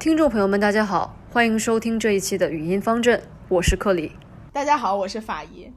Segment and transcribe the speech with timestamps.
[0.00, 4.12] 听众朋友们，大家好，欢迎收听这一期的语音方阵，我是克里。
[4.52, 5.72] 大家好，我是法医。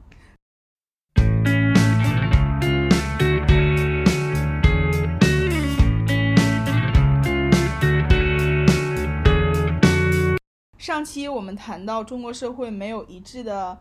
[10.78, 13.76] 上期我们谈到中国社会没有一致的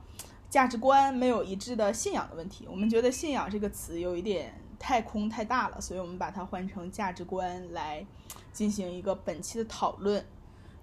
[0.49, 2.67] 价值观，没有一致的信仰的问题。
[2.67, 8.03] 我们觉得“信仰”这个词有一点太空太大了，所以我们把它换成价值观来
[8.53, 10.25] 进行一个本期的讨论。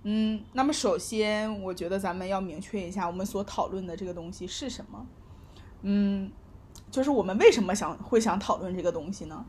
[0.04, 5.06] 嗯，那么首先，我觉得咱们要明确一下，我们所讨论的这个东西是什么。
[5.82, 6.30] 嗯，
[6.90, 9.44] 就是我们为什么想会想讨论这个东西呢？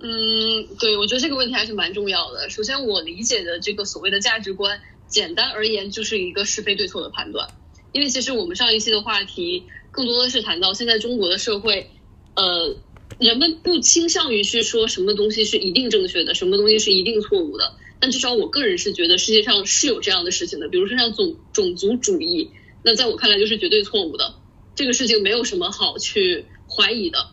[0.00, 2.50] 嗯，对，我觉得这个问题还是蛮重要的。
[2.50, 7.48] 首先，我理解的这个所谓的价值观，简单而言就是一个是非对错的判断。
[7.92, 11.88] 因为其实我们上一期的话题更多的是谈到现在中国的社会，
[12.34, 12.76] 呃，
[13.18, 17.76] 人们不倾向于去说什么东西是一定正确的，什么东西是一定错误的。
[18.00, 22.50] 但至少我个人是觉得世界上是有这样的事情的，比如说像种种族主义，
[22.82, 24.34] 那在我看来就是绝对错误的。
[24.74, 27.28] 这个事情没有什么好去怀疑的，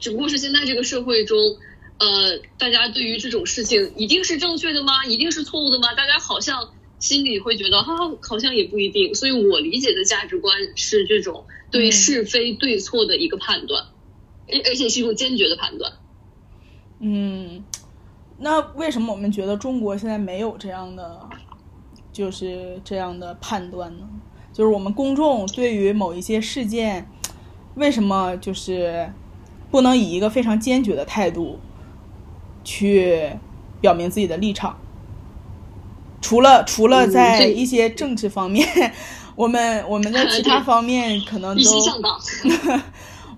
[0.00, 1.56] 只不过是现在这个社会中。
[1.98, 5.04] 呃，大家对于这种事情一定是正确的吗？
[5.06, 5.94] 一定是错误的吗？
[5.94, 9.14] 大家好像心里会觉得，哈，好像也不一定。
[9.14, 13.91] 所以我理解的价值观是这种对是非对错的一个判断，而
[14.64, 15.92] 而且是一种坚决的判断。
[17.00, 17.62] 嗯，
[18.38, 21.28] 那为什么我们觉得中国现在没有这样的，
[22.12, 24.08] 就是这样的判断呢？
[24.52, 27.08] 就是我们公众对于某一些事件，
[27.74, 29.10] 为什么就是
[29.70, 31.58] 不能以一个非常坚决的态度？
[32.64, 33.28] 去
[33.80, 34.78] 表明自己的立场，
[36.20, 38.64] 除了除了在一些政治方面，
[39.34, 41.62] 我们我们在 其他方面可能都，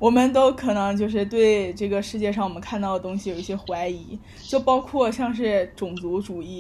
[0.05, 6.59] 我们都可能就是对这个世界上我们看到的东西有一些怀疑，就包括像是种族主义，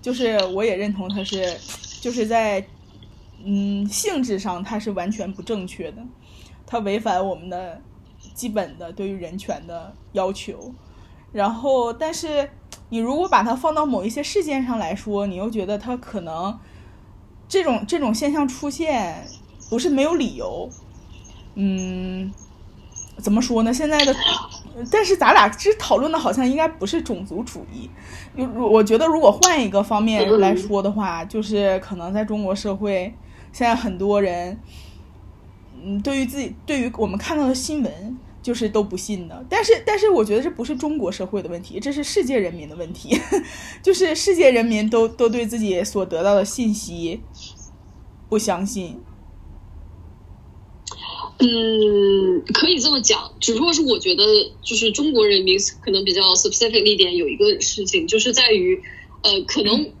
[0.00, 1.54] 就是我也认同它是，
[2.00, 2.66] 就是在
[3.44, 6.02] 嗯性质上它是完全不正确的，
[6.66, 7.78] 它违反我们的
[8.32, 10.72] 基本的对于人权的要求。
[11.30, 12.48] 然后，但是
[12.88, 16.58] 你如果把它放到某一些事件上来说，你又觉得它可能
[17.46, 19.26] 这种这种现象出现
[19.68, 20.70] 不是没有理由。
[21.60, 22.32] 嗯，
[23.18, 23.72] 怎么说呢？
[23.72, 24.14] 现在的，
[24.90, 27.90] 但是咱俩其实讨论的好像应该不是种族主义。
[28.36, 33.12] 我我觉得如果换一个方面来说的话，就是可能在中国社会，
[33.52, 34.58] 现在很多人，
[35.82, 38.18] 嗯，对于自己，对于我们看到的新闻。
[38.40, 43.14] 就是都不信的，但是但是我觉得这不是中国社会的问题，这是世界人民的问题，
[43.82, 47.20] 就是世界人民都都对自己所得到的信息
[48.26, 48.98] 不相信。
[51.38, 54.24] 嗯，可以这么讲，只不过是我觉得，
[54.62, 58.82] 就是中国人民可能比较 specific 一点，有一个事情就是在于，
[59.22, 59.92] 呃，可能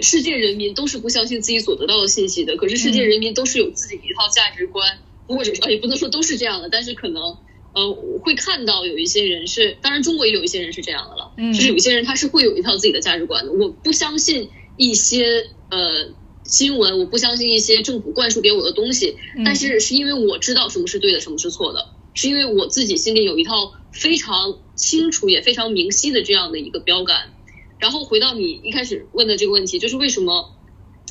[0.00, 7.36] 世界人民都是不相信自己所得到的信息的，可是世界人民都是有自己一套价值观，或者说也不能说都是这样的，但是可能。
[7.74, 13.52] 呃，会看到有一些人是，当然中国也有一些人是这样的了，嗯就是有一些人他是会有一套自己的价值观的。
[13.52, 16.08] 我不相信一些呃
[16.48, 27.34] 新闻，我不相信一些政府灌输给我的东西，但是是因为我知道什么是对的，什么是错的，是因为我自己心里有一套非常清楚也非常明晰的这样的一个标杆。
[27.78, 30.56] 然后回到你一开始问的这个问题，就是为什么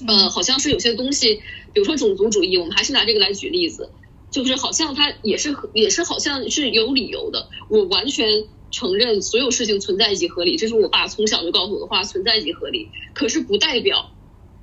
[0.06, 1.36] 呃好像是有些东西，
[1.72, 3.90] 比如说种族主义，我们还是拿这个来举例子。
[4.30, 12.90] 就是好像它也是也是好像是有理由的，我完全承认所有事情存在即合理，这是我爸从小就告诉我的话，存在即合理。
[13.14, 14.12] 可是不代表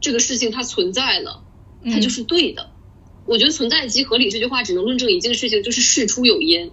[0.04, 1.42] 这个事情它存在了，
[1.91, 2.70] 它就是对的。
[3.25, 6.72] 我觉得存在即合理这句话只能论证一件事情，就是事出有因，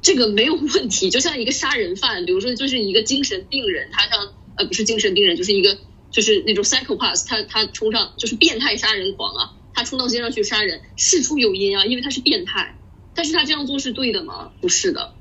[0.00, 1.10] 这个没有问题。
[1.10, 5.76] 就像一个杀人犯，比如说就是一个精神病人，他像呃不是精神病人，就是一个
[6.10, 9.52] 就是那种 psychopath，他他冲上就是变态杀人狂啊。
[9.74, 12.78] 他冲到街上去杀人，事出有因啊，因为他是变态。
[13.14, 14.52] 但是他这样做是对的吗？
[14.62, 15.12] 不是的，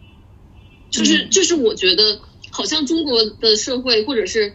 [0.89, 4.53] 就是就是我觉得，好像中国的社会，或者是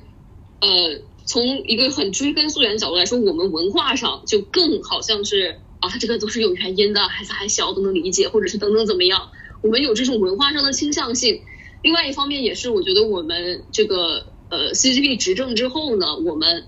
[0.61, 9.28] 呃，从一个很追根溯源的角度来说，我们文化上就更好像是啊，这个都是有原因的，孩子还小都能理解，或者是等等怎么样，
[9.63, 11.43] 我们有这种文化上的倾向性。
[11.84, 16.65] 另外一方面也是，我觉得我们这个呃 CCP 执政之后呢，我们。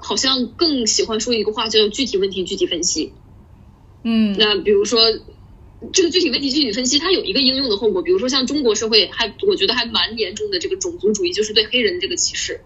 [0.00, 3.12] 好像更喜欢说一个话，叫具体问题具体分析。
[4.04, 5.00] 嗯，那比如说
[5.92, 12.60] 这个具体问题具体分析，它有一个应用的后果，比如说像中国社会还我觉得还蛮严重的这个种族主义，就是对黑人的这个歧视。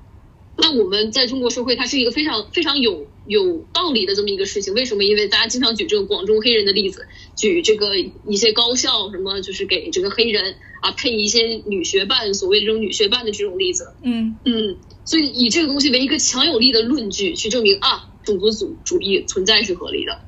[0.55, 4.75] 那我们在中国社会，它是一个非常非常有有道理的这么一个事情。
[4.75, 5.03] 为什么？
[5.03, 7.97] 因为大家经常举这个广州黑人的例子，举这个
[8.29, 13.95] 一些高校什么，就是给这个黑人啊配一些女学伴，所谓这种女学伴的这种例子。
[14.03, 14.77] 嗯嗯，
[15.07, 20.21] 所以以这个东西为一个强有力的论据去证明啊，种族主主义存在是合理的。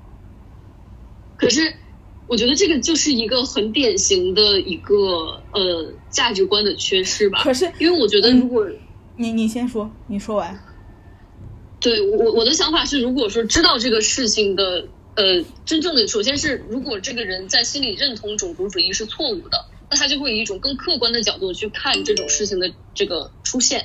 [1.37, 1.75] 可是，
[2.27, 7.43] 我觉得这个就是一个很典型的一个呃价值观的缺失吧。
[7.44, 8.67] 可是因为我觉得如果。
[9.17, 10.59] 你你先说，你说完。
[11.81, 23.85] 对我我的想法是，如果说知道这个事情的，呃，真正的，首先是如果这个人在心里认同种族主义是错误的，那他就会以一种更客观的角度去看这种事情的这个出现。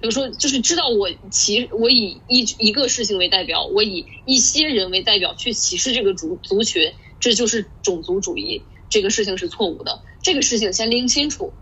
[0.00, 10.02] 比如说，就是知道我歧，我以一一个事情为代表，我以一些人为代表去歧视这个族族群，这就是种族主义，这个事情是错误的。
[10.22, 11.52] 这个事情先拎清楚，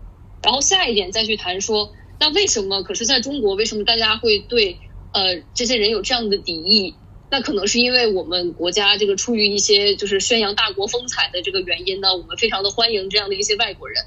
[0.43, 1.93] 然后下一点再去谈说。
[2.19, 2.83] 那为什么？
[2.83, 4.79] 可是在中国，为什么大家会对
[5.13, 6.95] 呃这些人有这样的敌意？
[7.29, 14.05] 那可能是因为我们国家这个出于一些就是宣扬大国风采的这个原因呢，我们非常的欢迎这样的一些外国人。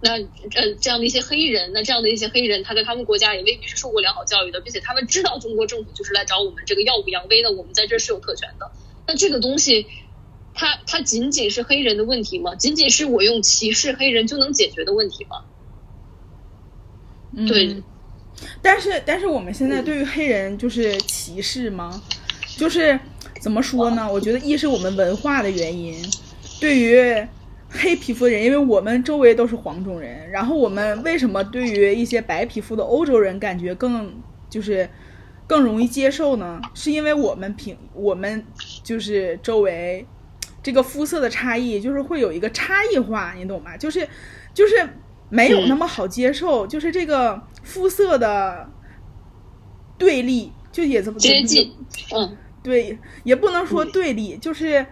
[0.00, 8.70] 那呃这样的一些黑人，那这样的一些黑人，他在他们国家也未必是受过良好教育的，并且他们知道中国政府就是来找我们这个耀武扬威的，我们在这是有特权的。
[9.06, 9.86] 那这个东西，
[10.54, 12.54] 它它仅仅是黑人的问题吗？
[12.54, 15.46] 仅仅是我用歧视黑人就能解决的问题吗？
[17.46, 17.82] 对，
[18.62, 22.02] 但是但是我们现在对于黑人就是歧视吗？
[22.56, 22.98] 就是
[23.40, 24.10] 怎么说呢？
[24.10, 25.94] 我觉得一是我们文化的原因，
[26.58, 26.98] 对于
[27.68, 34.12] 黑皮肤的人，因为我们周围都是黄种人，然后我们为什么对于一些白皮肤的欧洲人感觉更
[34.48, 34.88] 就是
[35.46, 36.60] 更容易接受呢？
[36.74, 38.42] 是因为我们平我们
[38.82, 40.06] 就是周围
[40.62, 43.76] 这个肤色的差异，就是会有一个差异化，你懂吗？
[43.76, 44.08] 就是
[44.54, 44.88] 就是。
[45.30, 48.68] 没有那么好接受，就是这个肤色的
[49.98, 51.70] 对立，就也这么接近，
[52.14, 54.86] 嗯，对，也不能说对立，就是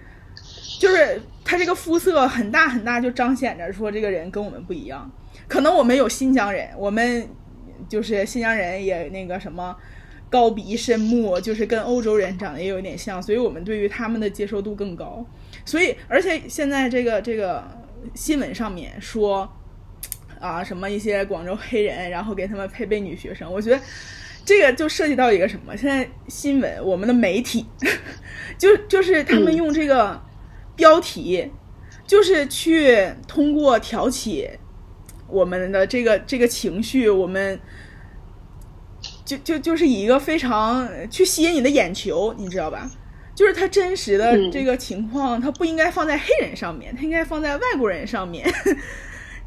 [0.79, 5.11] 就是他这个肤色很大很大，就彰显着说这个人跟我们不一样。
[5.49, 7.27] 可能我们有新疆人，我们
[7.89, 9.75] 就是新疆人也那个什么
[10.29, 15.25] 高鼻深目，就是跟欧洲人长得也有点像，所以我们对于他们的接受度更高。
[15.65, 17.65] 所以，而且现在这个这个
[18.15, 19.51] 新闻上面说。
[20.41, 23.81] 啊，什么一些广州黑人，然后给他们配备女学生，我觉得
[24.45, 25.77] 这个就涉及到一个什么？
[25.77, 27.67] 现在新闻，我们的媒体，
[28.59, 30.23] 就就是他们用这个
[30.75, 31.51] 标题，
[32.07, 34.49] 就是去通过挑起
[35.29, 37.59] 我们的这个这个情绪，我们
[39.25, 42.91] 就就就是以一个非常去吸引你的眼球，你知道吧？
[43.35, 48.51] 就是他真实的这个情况，他不应该放在黑人上面，他应该放在外国人上面。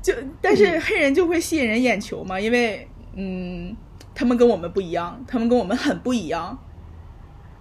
[0.02, 3.76] 就但是黑人就会吸引人眼球嘛，因为嗯，
[4.16, 6.58] 他们跟我们不一样，他们跟我们很不一样，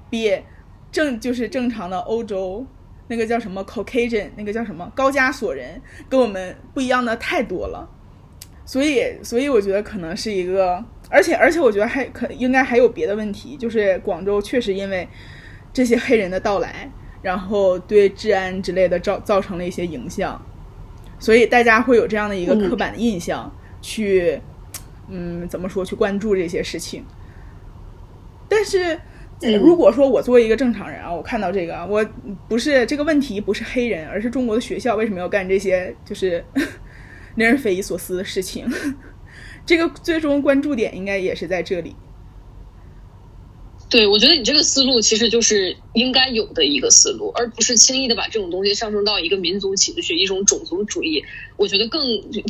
[0.09, 0.41] 比
[0.93, 2.65] 正就是正常的欧洲
[3.09, 7.89] 那个叫什么 Caucasian 那个叫什么高加索人跟我们不一样的太多了，
[8.65, 15.09] 所以所以我觉得可能是一个，而且而且我觉得还可应该还有别的问题，就是广州确实因为
[15.73, 16.91] 这些黑人的到来，
[17.21, 20.41] 然后对治安之类的造造成了一些影响。
[21.19, 23.51] 所以大家会有这样的一个刻板的印象，
[23.81, 24.41] 去，
[25.09, 25.85] 嗯，怎么说？
[25.85, 27.05] 去关注这些事情。
[28.49, 28.99] 但是，
[29.63, 32.05] 如果说我作为一个正常人啊，我看到这个，我
[32.49, 36.45] 不是这个问题，不是黑人，而是中国的学校为什么要干这些，就是
[37.37, 38.67] 令人匪夷所思的事情。
[39.67, 41.95] 这个最终关注点应该也是在这里。
[43.91, 51.25] 对，我觉得你这个思路其实就是应该有的一个思路，而不是轻易的把这种东西上升到一个民族情绪、一种种族主义。
[51.57, 52.03] 我觉得更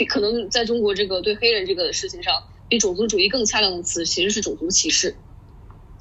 [0.09, 2.35] 可能在中国这个对黑人这个事情上，
[2.68, 5.14] 比种族主义更恰当的词其实是种族歧视，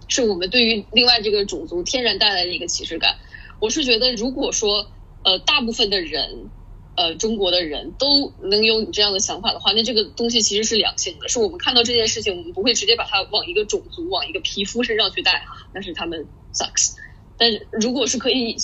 [0.08, 3.18] 是我们对于另外这个种族天然带来的一个歧视感。
[3.60, 4.90] 我是觉得，如果说
[5.24, 6.50] 呃大部分的人。
[6.98, 11.30] 呃，中国的人都能有你这样的想法的话，那这个东西其实是良性的。
[11.30, 16.96] 是我们看到这件事情，我们不会直接把它往一个种族、往一个皮肤身上去带，那是他们 sucks。
[17.38, 18.58] 但如果是可以，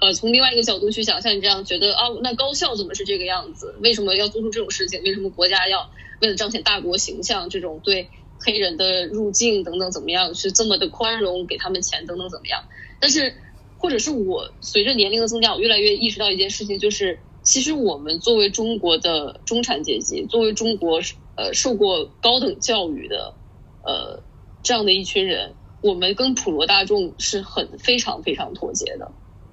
[0.00, 3.74] 呃，从另外一个角度去想，像你这样觉得啊，那高校怎么是这个样子？
[3.82, 5.02] 为什么要做出这种事情？
[5.02, 12.62] 为什么国家要为了彰显大国形象，这种对黑人的入境等等怎么样，是这么的宽容，给他们钱等等怎么样？
[13.00, 13.34] 但是，
[13.78, 17.18] 或者是我随着年龄的增加，我越来越意识到一件事情，就是。
[17.50, 21.00] 其实我们作为中国的中产阶级，作为中国
[21.36, 23.34] 呃受过高等教育的
[23.82, 24.22] 呃
[24.62, 29.10] 这样的一群人，我们跟普罗大众是很非常非常脱节的。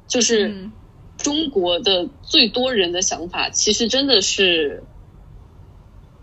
[0.07, 0.69] 就是
[1.17, 4.83] 中国的最多人的想法，其实真的是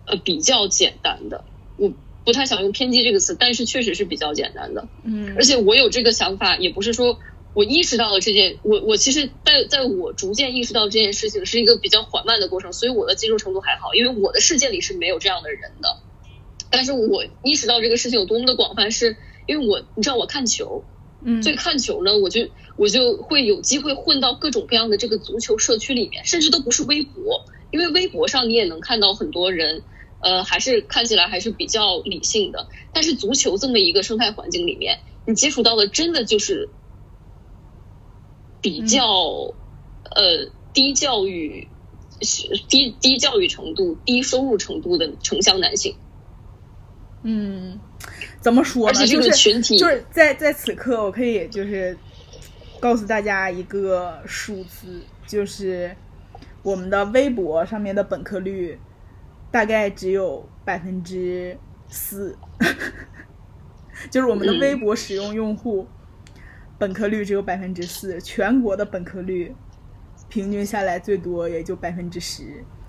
[0.06, 1.44] 呃比较简单的。
[1.76, 1.92] 我
[2.24, 4.86] 不太想用偏激这个词，但是确实是比较简单的。
[5.02, 7.18] 嗯而且我有这个想法，也不是说
[7.54, 15.98] 我意识到了这件，我我其实在在我逐渐意识到这件事情是一个比较缓慢的过程，所以我的接受程度还好，因为我的世界里是没有这样的人的。
[16.70, 20.82] 但是我意识到这个事情有多么的广泛，是因为我你知道我看球，
[21.22, 29.82] 嗯所以看球呢，我就我就会有机会混到各种各样的这个足球社区里面，甚至都不是微博，因为微博上你也能看到很多人，
[30.20, 32.66] 呃，还是看起来还是比较理性的。
[32.92, 36.68] 但是足球这么一个生态环境里面，你接触到的真的就是
[38.64, 39.04] 比较、
[40.16, 41.68] 呃低教育、
[42.66, 45.94] 低低教育程度、低收入程度的城乡男性。
[47.22, 47.78] 嗯，
[48.40, 48.88] 怎么说呢？
[48.88, 51.96] 而且这个就是群体就是在在此刻，我可以就是
[52.80, 55.94] 告诉大家一个数字，就是
[56.62, 58.80] 我们的微博上面的本科率
[59.52, 61.56] 大概只有百分之
[61.88, 62.36] 四，
[64.10, 65.86] 就是我们的嗯微博使用用户
[66.84, 69.54] 本科率只有百分之四，全国的本科率
[70.28, 72.42] 平均下来最多也就百分之十。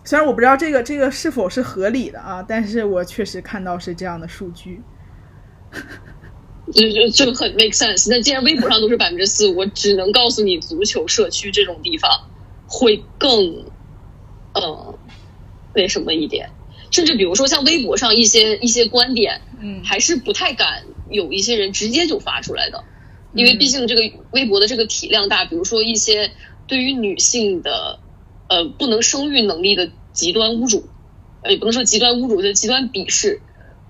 [0.04, 4.82] 虽然我不知道这个这个是否是合理的啊，但是我确实看到是这样的数据。
[6.74, 8.10] 就就就很 make sense。
[8.10, 12.12] 那既然微博上都是百分之四，我只能告诉你，足球社区这种地方
[12.68, 13.66] 会更
[14.54, 15.00] 呃
[15.74, 16.50] 那什么一点。
[16.92, 22.84] 甚至比如说像微博上一些一些观点，嗯还是不太敢有一些人直接就发出来的，
[23.36, 24.01] 因为毕竟这个
[24.32, 25.46] 微博的这个体量大。
[25.46, 26.32] 比如说一些
[26.68, 28.00] 对于女性的
[28.50, 30.86] 呃不能生育能力的极端侮辱，
[31.44, 33.42] 呃也不能说极端侮辱，就极端鄙视。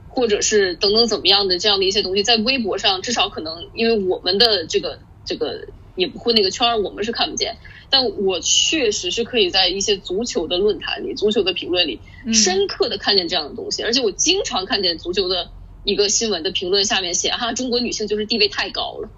[0.07, 7.57] 或者是等等怎么样的这样的一些东西，在微博上至少可能因为我们的这个这个也不混那个圈儿，我们是看不见。
[7.89, 13.83] 但我确实是可以在一些足球的论坛里、足球的评论里，嗯深刻的看见这样的东西。
[13.83, 15.49] 而且我经常看见足球的
[15.83, 19.09] 一个新闻的评论下面写：“哈，中国女性就是地位太高了。”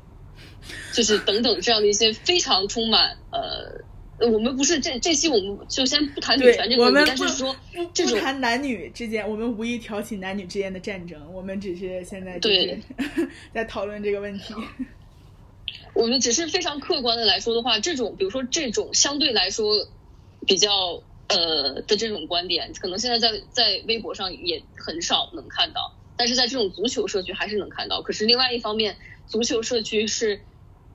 [0.94, 3.86] 就是等等这样的一些非常充满呃。
[4.20, 7.56] 呃我们不是这这期我们就先不谈女权这个问题，但是说
[7.94, 12.82] 这种不谈男女之间，我们无意挑起男女之间的战争，我们只是现在就是对
[13.54, 14.56] 在讨论这个问题。
[15.94, 19.88] 我们只是非常客观的来说的话，这种比如说这种相对来说
[20.48, 28.02] 比较呃的这种观点，可能现在在在微博上也很少能看到，但是在这种足球社区还是能看到。
[28.02, 28.98] 可是另外一方面，
[29.28, 30.42] 足球社区是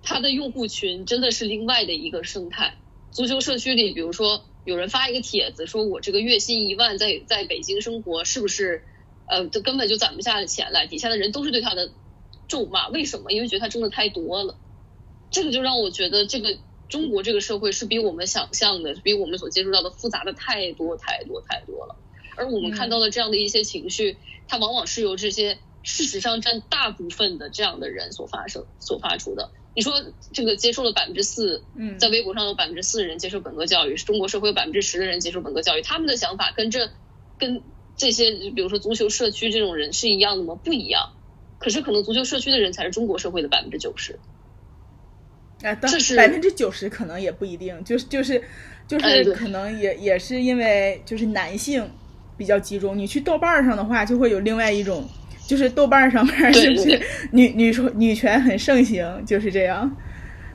[0.03, 2.75] 它的用户群真的是另外的一个生态。
[3.11, 8.85] 足球社区里，比如说有人发一个帖子，说我这个月薪一万，在在北京生活是不是
[9.29, 10.87] 呃，这根本就攒不下钱来？
[10.87, 11.91] 底下的人都是对他的
[12.49, 13.33] 咒骂，为什么？
[13.33, 14.57] 因为觉得他挣的太多了。
[15.31, 21.97] 这个就让我觉得，这个中国这个社会是比我们想象的，比我们所接触到的复杂的太多太多太多了。
[22.37, 24.17] 而我们看到的这样的一些情绪，
[24.49, 29.51] 它往往是由这些事实上占大部分的这样的人所发生、所发出的。
[29.75, 29.93] 你说
[30.33, 36.91] 这个接受了百分之四，嗯在微博上有百分之四的人接受本科教育，中国社会有百分之十的人接受本科教育，他们的想法跟这
[37.39, 37.63] 跟
[37.97, 40.55] 这些比如说足球社区这种人是一样的吗？
[40.55, 41.13] 不一样。
[41.59, 44.19] 可是可能足球社区的人才是中国社会的百分之九十。
[45.63, 48.43] 啊，当这是百分之九十可能也不一定，就是就是
[48.89, 51.89] 就是可能也也是因为就是男性
[52.37, 52.99] 比较集中。
[52.99, 55.09] 你去豆瓣儿上的话，就会有另外一种，
[55.53, 56.99] 就是豆瓣上面就是
[57.31, 59.95] 女女女权很盛行，就是这样，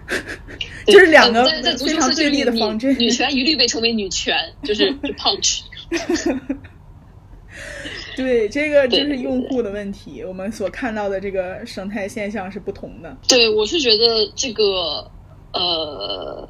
[0.87, 1.45] 就是两个
[1.77, 2.91] 非常对立的方针。
[2.97, 5.59] 女女权一律被称为女权，就是 punch。
[8.15, 13.15] 对，这个就是用户的问题，我们所看到的这个生态现象是不同的。
[13.27, 15.11] 对，我是觉得这个
[15.53, 16.49] 呃，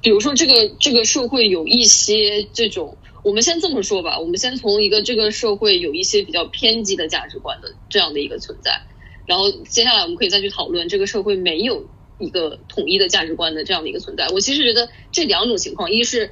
[0.00, 8.80] 比如说这个这个社会有一些这种，我们先这么说吧，我们先从一个这个社会有一些比较偏激的价值观的这样的一个存在，
[9.26, 11.88] 然后接下来我们可以再去讨论这个社会没有
[12.20, 14.28] 一个统一的价值观的这样的一个存在。
[14.28, 16.30] 我其实觉得这两种情况，一是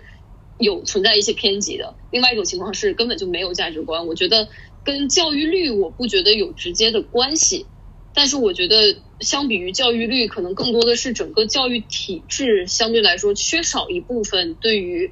[0.60, 4.06] 有存在一些偏激的，另外一种情况是根本就没有价值观。
[4.06, 4.46] 我觉得
[4.84, 7.66] 跟教育率我不觉得有直接的关系，
[8.14, 15.10] 但是我觉得相比于教育率，可能更多的是整个教育体制相对来说缺少一部分对于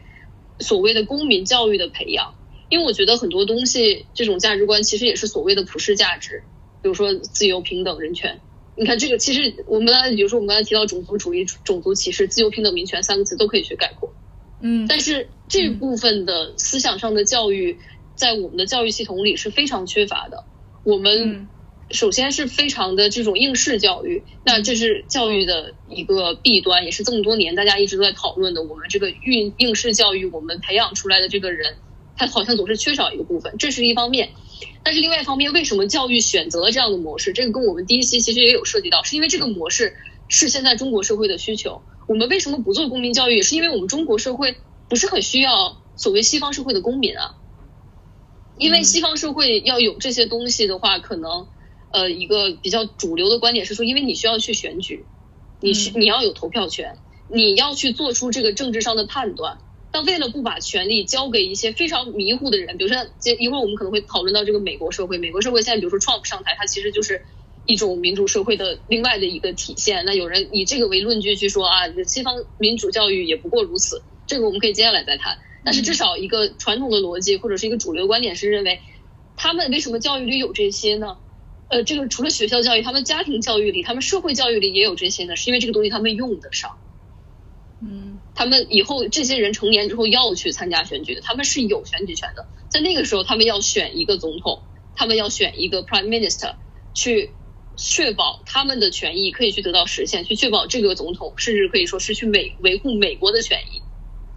[0.58, 2.34] 所谓的公民教育的培养。
[2.68, 6.42] 因为我觉得很多东西，这种价值观其实也是所谓的普世价值，
[6.80, 8.40] 比如说自由、平等、人权。
[8.74, 14.14] 你看这个，其实我们刚才，比如说我们刚才提到种族主义、种族歧视、自由、平等、民权三个词都可以去概括。
[14.62, 17.76] 嗯，但是这部分的思想上的教育，
[18.14, 20.44] 在我们的教育系统里是非常缺乏的。
[20.82, 21.48] 我们嗯
[21.92, 28.62] 首先是非常的这种应试教育，那这是教育的一个弊端，也是这么多年大家一直都在讨论的。
[28.62, 31.76] 我们这个应应试教育，我们培养出来的这个人，
[32.16, 34.30] 他好像总是缺少一个部分，这是一方面。
[34.82, 37.32] 但是另外一方面，为什么教育选择了这样的模式？
[37.32, 39.94] 这个跟我们第一期其实也有涉及到，是因为这个模式
[40.28, 41.82] 是现在中国社会的需求。
[42.08, 43.42] 我们为什么不做公民教育？
[43.42, 44.56] 是因为我们中国社会
[44.88, 47.36] 不是很需要所谓西方社会的公民啊。
[48.58, 51.46] 因为西方社会要有这些东西的话，可能
[51.92, 55.04] 呃一个比较主流的观点是说，因为你需要去选举，
[55.60, 56.96] 你需你要有投票权，
[57.28, 59.58] 你要去做出这个政治上的判断。
[59.94, 67.26] 但为了不把权力交给一些非常迷糊的人，比如说这一会儿我们可能会讨论到这个美国社会，美国社会现在比如说 Trump 上台，它其实就是
[67.66, 70.06] 一种民主社会的另外的一个体现。
[70.06, 75.36] 那有人以这个为论据去说啊，西方民主教育也不过如此，这个我们可以接下来再谈。
[75.62, 78.80] 但是至少一个传统的逻辑或者是一个主流观点是认为，
[79.36, 81.18] 他们为什么教育里有这些呢？
[81.72, 86.78] 呃，这个除了学校教育，他们家庭教育里，他们社会教育里也有这些呢，是因为这个东西他们用得上。
[87.80, 92.46] 嗯，他们以后这些人成年之后要去参加选举的，他们是有选举权的。
[92.68, 94.60] 在那个时候，他们要选一个总统，
[94.94, 96.56] 他们要选一个 prime minister，
[96.92, 97.30] 去
[97.78, 103.80] 确保他们的权益可以去得到实现，去确保这个总统甚至可以说是去美维护美国的权益。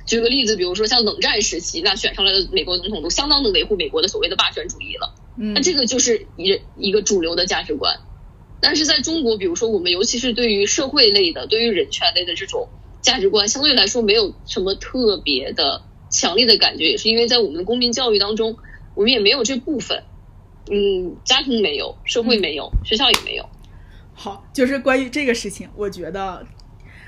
[0.05, 5.13] 举个例子，比如说像冷战时期，那选上来的美国总统都相当的维护美国的所谓的霸权主义了。
[5.37, 7.97] 嗯，那这个就是一一个主流的价值观。
[8.61, 12.67] 但是在中国，比如说我们尤其是对于社会类的、对于人权类的这种。
[13.01, 18.57] 价值观相对来说没有什么特别的强烈的感觉，也是因为在我们的公民教育当中，
[18.95, 20.01] 我们也没有这部分。
[20.71, 23.47] 嗯，家庭没有，社会没有，学校也没有。
[24.15, 26.43] 好，就是关于这个事情，我觉得。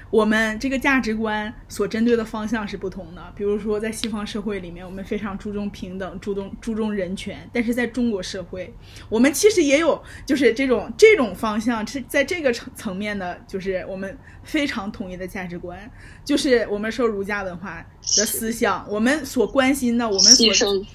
[0.09, 3.33] 我们这个价值观所针对的方向是不同的。
[3.35, 8.73] 比如说，在西方社会里面，我们非常注重平等，注重注重人权；但是在中国社会，
[9.09, 15.77] 我们其实也有就是这种这种方向是在这个层层面的，就是我们非常统一的价值观，
[16.23, 17.85] 就是我们受儒家文化
[18.17, 20.85] 的思想，我们所关心的，我们所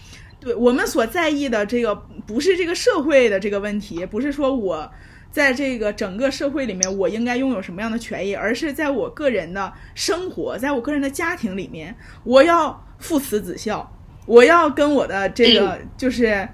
[0.40, 1.95] 对我们所在意的这个
[2.26, 4.90] 不是这个社会的这个问题，不是说我。
[5.33, 8.35] 在这个整个社会里面，我应该拥有什么样的权益？
[8.35, 13.91] 而是在我个人的生活，在我个人的家庭里面，我要父慈子孝，
[14.27, 16.47] 我要跟我的这个就是，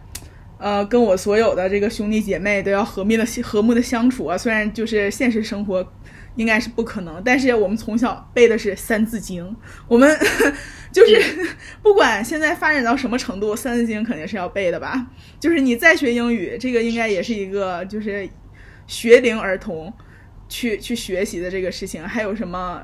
[0.58, 4.38] 呃，跟我所有的这个兄弟姐妹都要和睦的和睦的相处啊。
[4.38, 5.84] 虽然就是现实生活
[6.36, 9.44] 应该是不可能，但是我们从小背的是《三字经》，
[9.88, 10.16] 我们
[10.94, 11.48] 就是
[11.82, 15.04] 不管现在发展到什么程度，《三字经》肯定是要背的吧？
[15.40, 18.28] 就是你再学英语，这个应该也是一个就是。
[18.88, 19.92] 学龄儿童
[20.48, 22.82] 去去学习的这个事情，还有什么？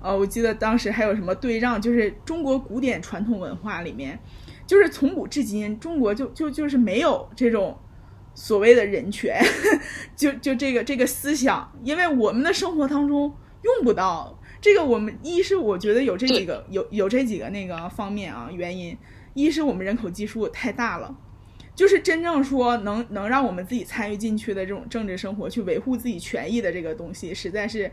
[0.00, 4.16] 呃，我记得当时还有什么对仗，就是中国古典传统文化里面，
[4.64, 7.76] 就是从古至今，中国就就就是没有这种
[8.32, 9.36] 所谓的人权，
[10.14, 14.84] 就就这个这个思想，因为我们的生活当中用不到这个。
[14.84, 18.96] 我们一是我觉得有这几个有有这几个那个方面啊原因，
[19.34, 21.12] 一是我们人口基数太大了。
[21.78, 27.88] 就是真正说能能让我们自己参与进去的这种政治生活，去维护自己权益的这个东西，实在是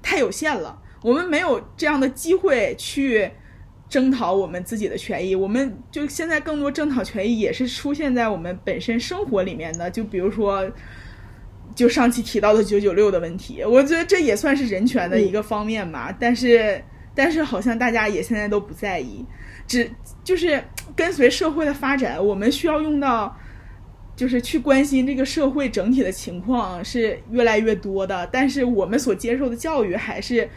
[0.00, 0.80] 太有限了。
[1.02, 3.28] 我们没有这样的机会去
[3.88, 5.34] 征讨我们自己的权益。
[5.34, 9.90] 我们就现在更多征讨权益，也是出现在我们本身生活里面的。
[9.90, 10.70] 就比如说，
[11.74, 16.16] 就上期提到的九九六的问题，我觉得这也算是人权的一个方面吧。
[16.20, 16.80] 但是，
[17.16, 19.26] 但是好像大家也现在都不在意。
[19.66, 19.90] 只
[20.22, 20.62] 就是
[20.94, 23.36] 跟随社会的发展，我们需要用到，
[24.14, 28.28] 就是去关心这个社会整体的情况是越来越多的。
[28.32, 30.48] 但是我们所接受的教育还是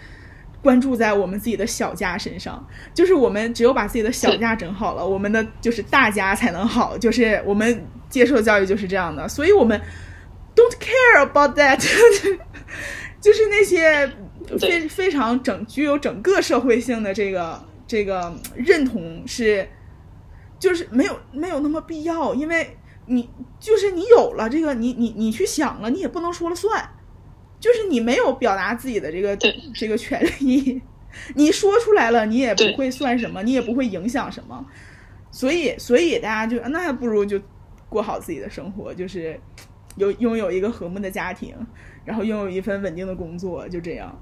[0.62, 2.66] 关注在我们自己的小家身上。
[2.94, 6.98] 就是我们只有把自己的小家整好了，我们的就是大家才能好。
[6.98, 9.80] 就是我们接受教育就是这样的，所以我们
[10.56, 11.78] don't care about that，
[13.20, 14.12] 就是那些
[14.60, 17.67] 非非常整具有整个社会性的这个。
[17.88, 19.68] 这个认同是，
[20.60, 26.90] 就是没有没有那么必要，因为你就是你有了这个，你你你去想了，你也不能说了算，
[27.60, 29.38] 就是你没有表达自己的这个
[29.74, 30.82] 这个权利，
[31.36, 34.66] 你说出来了，你也不会算什么，你也不会影响什么，
[35.32, 37.40] 所以所以大家就那还不如就
[37.88, 39.40] 过好自己的生活，就是
[39.96, 41.56] 有拥有一个和睦的家庭，
[42.04, 44.14] 然后拥有一份稳定的工作，就这样。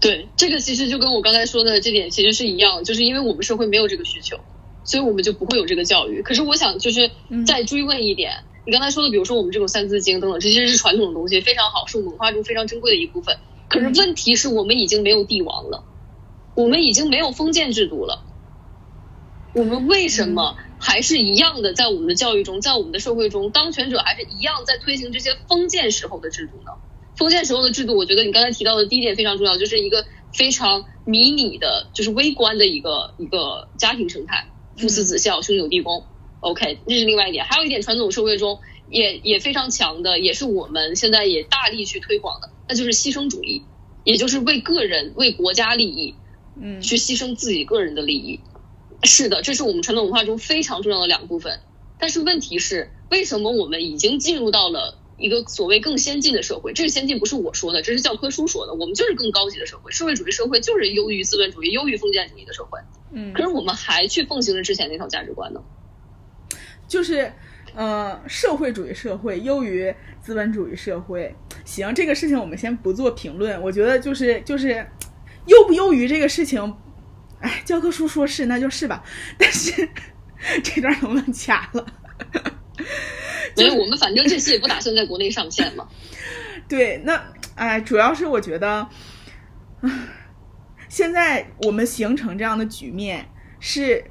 [0.00, 4.40] 对，这个其实就跟我刚才说的这点其实是一样，就是因为我们社会没有这个需求，
[4.82, 6.22] 所以我们就不会有这个教育。
[6.22, 7.10] 可是我想就是
[7.46, 8.32] 再追问一点，
[8.64, 13.36] 你刚才说的，比如说我们这种《三字经》等等，这些是传统的东西，非常好，是我们文化中非常珍贵的一部分。
[13.68, 15.84] 可是问题是我们已经没有帝王了，
[16.54, 18.24] 我们已经没有封建制度了，
[19.54, 26.72] 我们为什么还是一样的在我们的教育中，在我们的社会中，当权者还是一样在推行这些封建时候的制度呢？
[27.20, 36.02] 封建时候的制度，我觉得你刚才提到的第一点非常重要，就是一个非常迷你的，就是微观的一个一个家庭生态，父慈子孝，兄友弟恭。
[36.40, 37.44] OK，这是另外一点。
[37.44, 43.64] 还有一点，传统社会中也也非常强的，也是我们现在也大力去推广的，那就是牺牲主义，
[44.02, 46.14] 也就是为个人、为国家利益，
[46.58, 48.40] 嗯去牺牲自己个人的利益。
[49.02, 51.60] 是的，这是我们传统文化中非常重要的两部分。
[51.98, 56.72] 但是问题是，为什么我们已经进入到了一个所谓更先进的社会？
[56.72, 58.74] 这个先进不是我说的，这是教科书说的。
[58.74, 62.80] 我们就是更高级的社会，社会主义社会就是优于资本主义、优于封建主义的社会。
[63.12, 65.60] 嗯可是我们还去奉行着之前那套价值观呢？
[66.88, 67.32] 就是，
[67.74, 71.34] 呃，社会主义社会优于资本主义社会。
[71.64, 73.60] 行，这个事情我们先不做评论。
[73.62, 74.86] 我觉得就是就是
[75.46, 76.74] 优不优于这个事情，
[77.40, 79.04] 哎，教科书说是那就是吧。
[79.38, 79.88] 但是
[80.64, 81.86] 这段能不能掐了？
[83.54, 85.88] 所以我们反正这次也不打算在国内上线嘛。
[86.68, 87.20] 对，那
[87.54, 88.86] 哎，主要是我觉得，
[90.88, 94.04] 现在我们形成这样的局面是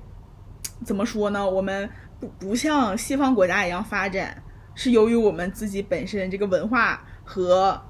[0.86, 1.50] 怎么说呢？
[1.50, 4.44] 我们不不像西方国家一样发展，
[4.76, 7.82] 是由于我们自己本身这个文化和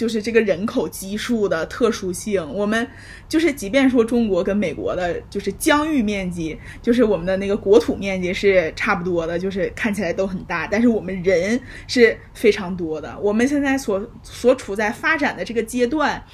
[0.00, 2.42] 就是这个人口基数的特殊性。
[2.54, 2.88] 我们
[3.28, 13.14] 就是即便说中国跟美国的，就是疆域面积，就是我们的那个国土面积是差不多的，就是看起来都很大，但是我们人是非常多的。
[13.20, 16.24] 我们现在所所处在发展的这个阶段，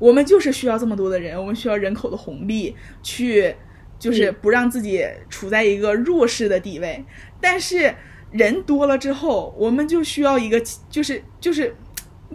[0.00, 3.54] 我们就是需要这么多的人，我们需要人口的红利去，
[4.00, 7.04] 就是不让自己处在一个弱势的地位。
[7.40, 7.94] 但是
[8.32, 11.74] 人多了之后，我们就需要一个，就是就是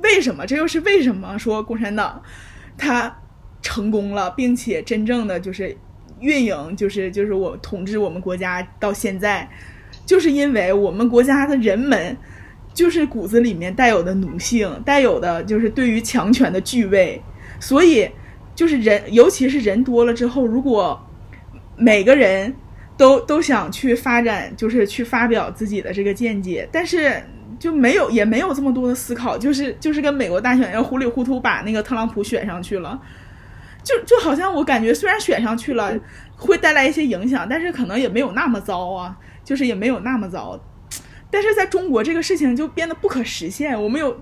[0.01, 0.45] 为什么？
[0.45, 2.21] 这又是为什么说共产党
[2.77, 3.15] 他
[3.61, 5.75] 成功了，并且真正的就是
[6.19, 9.49] 运营，就是就是我统治我们国家到现在，
[10.05, 12.17] 就是因为我们国家的人们。
[12.73, 17.19] 就是骨子里面带有的奴性，带有的就是对于强权的惧畏，
[17.59, 18.07] 所以
[18.53, 21.03] 就是人，尤其是人多了之后，如果
[21.75, 22.53] 每个人
[22.95, 27.19] 都都想去发展，就是去发表自己的这个见解，但是
[27.59, 32.99] 就没有也没有这么多的思考，就是就是跟美国大选一样，糊里糊涂把那个特朗普选上去了，
[33.83, 35.97] 就就好像我感觉虽然选上去了
[36.35, 40.59] 会带来一些影响，但是可能也没有那么糟啊，就是也没有那么糟。
[41.29, 44.17] 但是在中国这个事情就变得不可实现，我们有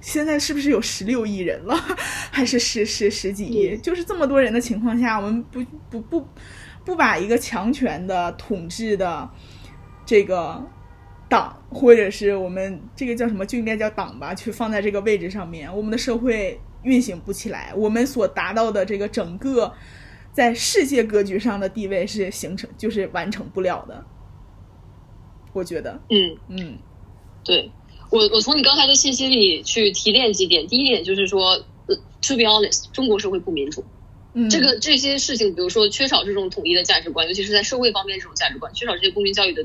[0.00, 1.74] 现在是不是有十六亿人了，
[2.30, 3.76] 还是十十十几亿？
[3.78, 6.28] 就是这么多人的情况下，我们不不不
[6.84, 9.26] 不把一个强权的统治的
[10.04, 10.62] 这个
[11.28, 19.72] 党，或者是我们这个叫什么，就应该叫党吧，去放在这个位置上面，我们的社会运行不起来，我们所达到的这个整个
[20.32, 24.04] 在世界格局上的地位是形成，就是完成不了的。
[25.52, 26.78] 我觉得，嗯，嗯
[27.44, 27.70] 对
[28.10, 30.66] 我，我从你刚才的信息里去提炼几点。
[30.66, 31.52] 第一点就是说、
[31.86, 33.84] 呃、，to be honest，中国社会不民主。
[34.32, 39.64] 嗯，这个这些事情，比如说缺少这种统一的价值观，尤其是在社会方面这种价值观，缺少这些公民教育的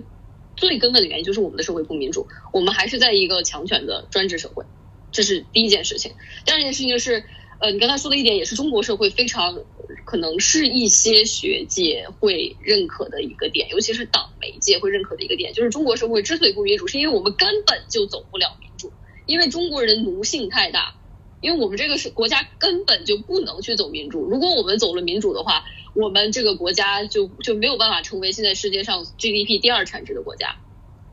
[0.59, 4.65] 最根本的原因就是我们的社会不民主，我们还是在一个强权的专制社会，
[5.11, 6.11] 这是第一件事情。
[6.45, 7.23] 第二件事情就是，
[7.59, 9.57] 呃，你刚才说的一点也是中国社会非常
[10.05, 18.91] 可能是一些学界会认可的一个点，尤其是党媒界会认可的一个点，就是中国社会之所以不民主，是因为我们根本就走不了民主，
[19.25, 20.93] 因为中国人奴性太大。
[21.41, 24.23] 因为我们这个是国家根本就不能去走民主。
[24.23, 30.55] 如果我们走了民主的话，我们这个国家就就没有办法成为现在世界上 GDP 第二产值的国家。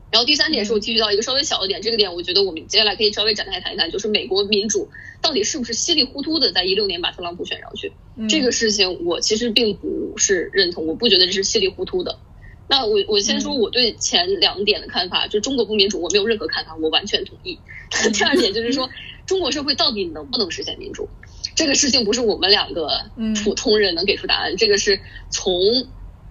[0.09, 4.87] 然后第三点是我提取到一个稍微小的点，这个点我觉得我们接下来可以稍微展开谈一谈，就是美国民主
[5.21, 7.91] 到底是不是稀里糊涂的在一六年把特朗普选上去？
[8.15, 12.17] 嗯这个事情我其实并不是认同，我不觉得这是稀里糊涂的。
[12.69, 17.59] 那我我先说我对前两点的看法，就中国不民主，我没有任何看法，我完全同意。
[18.13, 18.89] 第二点就是说，
[19.27, 21.07] 中国社会到底能不能实现民主？
[21.53, 23.35] 这个事情不是我们两个嗯。
[23.35, 25.53] 普通人能给出答案，这个是从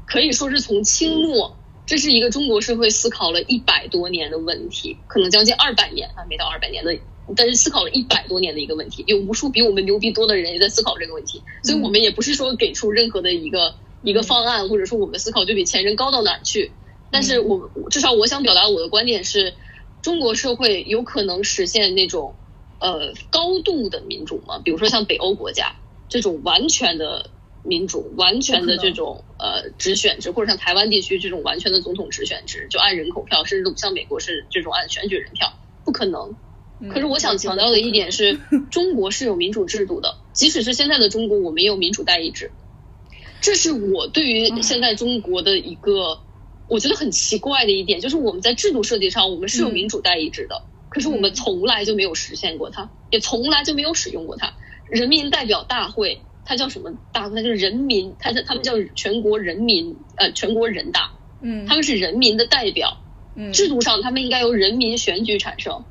[0.06, 6.96] 可以说是从清末，这是一个中国社会思考了一百多年的问题，可能将近二百年啊，没到二百年的，
[7.36, 16.70] 但是思考了一百多年的一个问题，有无数比我们牛逼多的人也在思考这个问题，所以我们也不是说给出任何的一个一个方案，或者说我们的思考就比前人高到哪儿去，
[17.10, 19.54] 但是我至少我想表达我的观点是，
[20.02, 22.34] 中国社会有可能实现那种
[22.80, 24.60] 呃高度的民主吗？
[24.64, 25.76] 比如说像北欧国家
[26.08, 27.30] 这种完全的
[27.64, 35.52] 民主、完全的这种呃直选制，或者像台湾地区这种完全的总统直选制，就按人口票，甚至像美国是这种按选举人票，
[35.84, 36.36] 不可能。
[36.78, 38.38] 嗯可是我想强调的一点是，
[38.70, 42.50] 中国是有民主制度的，即使是现在的中国，我们也有民主代议制。
[43.40, 46.20] 这是我对于现在中国的一个
[46.68, 54.52] 我觉得很奇怪的一点，就是我们在制度设计上，我们是有民主代议制的，可是我们从来就没有实现过它，也从来就没有使用过它。
[54.88, 57.36] 人民代表大会，它叫什么大会？
[57.36, 62.98] 它就是人民，它它他们叫全国人民呃全国人大，嗯他们是人民的代表，
[63.34, 65.84] 嗯制度上他们应该由人民选举产生。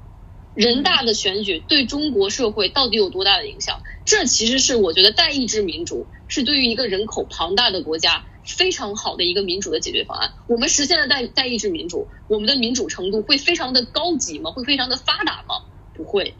[0.56, 3.82] 人大的选举对中国社会到底有多大的影响？
[4.06, 10.34] 这其实是我觉得代议制民主是对于一个人口庞大的国家非常好的一个民主的解决方案。
[10.48, 14.52] 我们实现了代代议制民主，我们的民主程度会非常的高级吗？
[14.52, 15.66] 会非常的发达吗？
[15.94, 16.34] 不会。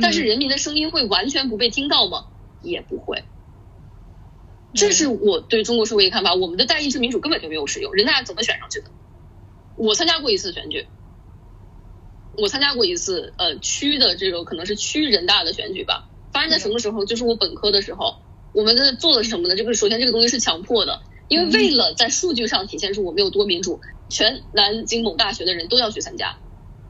[0.00, 2.26] 但是人民的声音会完全不被听到吗？
[2.62, 3.24] 也不会。
[4.72, 6.34] 这是我对中国社会的看法。
[6.34, 8.90] 我们的代议制民主根本就没有使用，人大怎么选上去的？
[9.76, 10.86] 我参加过一次选举，
[12.38, 16.08] 我参加过一次呃区的这个可能是区人大的选举吧。
[16.32, 17.04] 发生在什么时候？
[17.04, 18.16] 就是我本科的时候，
[18.54, 19.56] 我们的做的是什么呢？
[19.56, 21.02] 这个首先这个东西是强迫的，
[21.32, 26.36] 因为为了在数据上体现出我们有多民主，全南京某大学的人都要去参加。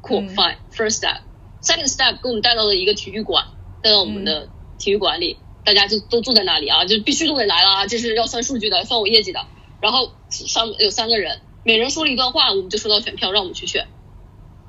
[0.03, 0.57] Cool, 嗯 fine.
[0.75, 1.21] First step,
[1.63, 3.47] second step，给我们带到了一个体育馆，
[3.81, 4.49] 带到我们的
[4.81, 9.47] 体育馆里，大家就都坐在那里啊，就必须都得来了啊，这是要算数据的，算我业绩的。
[9.81, 13.87] 然后上有三个人，每人说了一段话，我们就收到选票，让我们去选。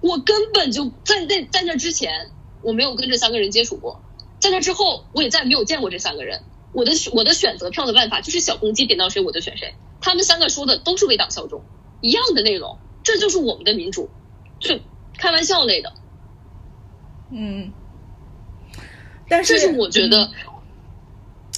[0.02, 2.30] 我根本就在那在那之前，
[2.62, 4.04] 我没有跟这三个人接触过，
[4.40, 6.44] 在那之后，我也再也没有见过这三个人。
[6.74, 11.62] 我的我的选择票的办法就是小公鸡点到谁我就选谁，他们三个说的都是为党效忠，
[12.02, 14.10] 一样的内容，这就是我们的民主，
[14.60, 14.80] 就
[15.18, 15.94] 开玩笑类的。
[17.32, 17.72] 嗯，
[19.30, 20.32] 但是这是我觉得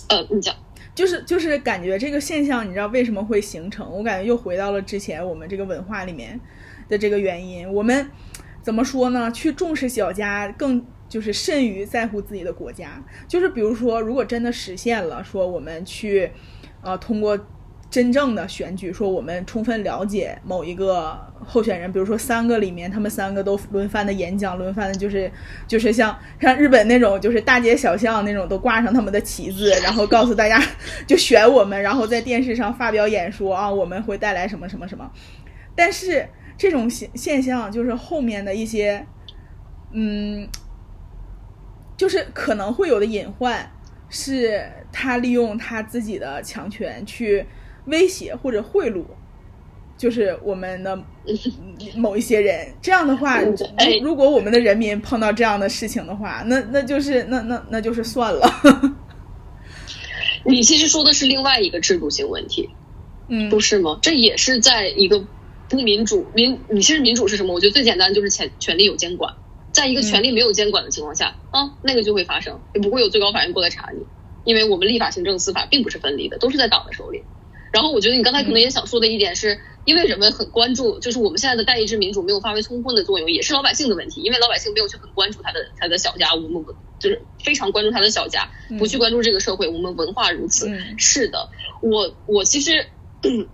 [0.09, 0.55] 嗯，呃，你讲，
[0.93, 3.89] 就是就是感觉这个现象，你知道为什么会形成？
[3.91, 6.39] 我感觉又回到了之前我们这个文化里面
[6.87, 7.71] 的这个原因。
[7.73, 8.09] 我们
[8.61, 9.31] 怎么说呢？
[9.31, 13.01] 去重视小家，更就是甚于在乎自己的国家。
[13.25, 16.29] 就是比如说，如果真的实现了，说我们去
[16.81, 17.39] 呃通过
[17.89, 25.31] 真正的选举，说我们充分了解某一个候选人，比如说三个里面，他们三个都轮番的演讲，轮番的就是
[25.65, 30.61] 就是像像日本那种，就是大街小巷那种都挂上他们的旗子，然后告诉大家
[31.07, 35.09] 就选我们，然后在电视上发表演说啊，我们会带来什么什么什么。
[35.77, 39.05] 但是这种现现象就是后面的一些，
[39.93, 40.45] 嗯，
[41.97, 43.71] 就是可能会有的隐患，
[44.09, 47.45] 是他利用他自己的强权去
[47.85, 49.03] 威胁或者贿赂，
[49.97, 50.97] 就是我们的
[51.95, 52.67] 某一些人。
[52.81, 53.39] 这样的话，
[54.01, 58.95] 如果我们的人民碰到这样的事情的话，那那就是那那那就是算了。
[60.47, 62.69] 你其实说的是另外一个制度性问题，
[63.29, 63.97] 嗯不是吗？
[64.01, 65.25] 这也是在一个
[65.67, 67.53] 不民主民，你其实民主是什么？
[67.53, 69.33] 我觉得最简单就是权权力有监管，
[69.75, 73.99] 在一个权力没有监管的情况下，啊，那个就会发生，也不会有最高法院过来查你，
[74.45, 77.21] 因为我们立法、行政、司法并不是分离的，都是在党的手里。
[77.73, 86.63] 然后我觉得你刚才可能也想说的一点是，因为人们很关注，就是我们现在的代议制民主没有发挥充分的作用，也是老百姓的问题，因为老百姓没有去很关注他的他的小家，我们
[86.99, 90.69] 就是非常关注他的小家，不去关注这个社会，我们文化如此。
[90.69, 91.49] 嗯是的，
[91.81, 92.87] 我我其实。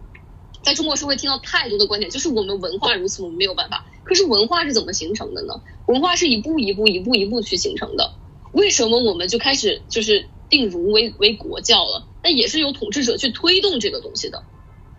[0.64, 3.84] 在中国社会听到太多的观点，就是我们文化如此，我们没有办法。
[4.04, 5.56] 可是文化是怎么形成的呢？
[5.92, 8.14] 文化是一步一步、一步一步去形成的。
[8.54, 12.08] 为什么我们就开始就是定儒为为国教了？
[12.24, 14.44] 那也是由统治者去推动这个东西的。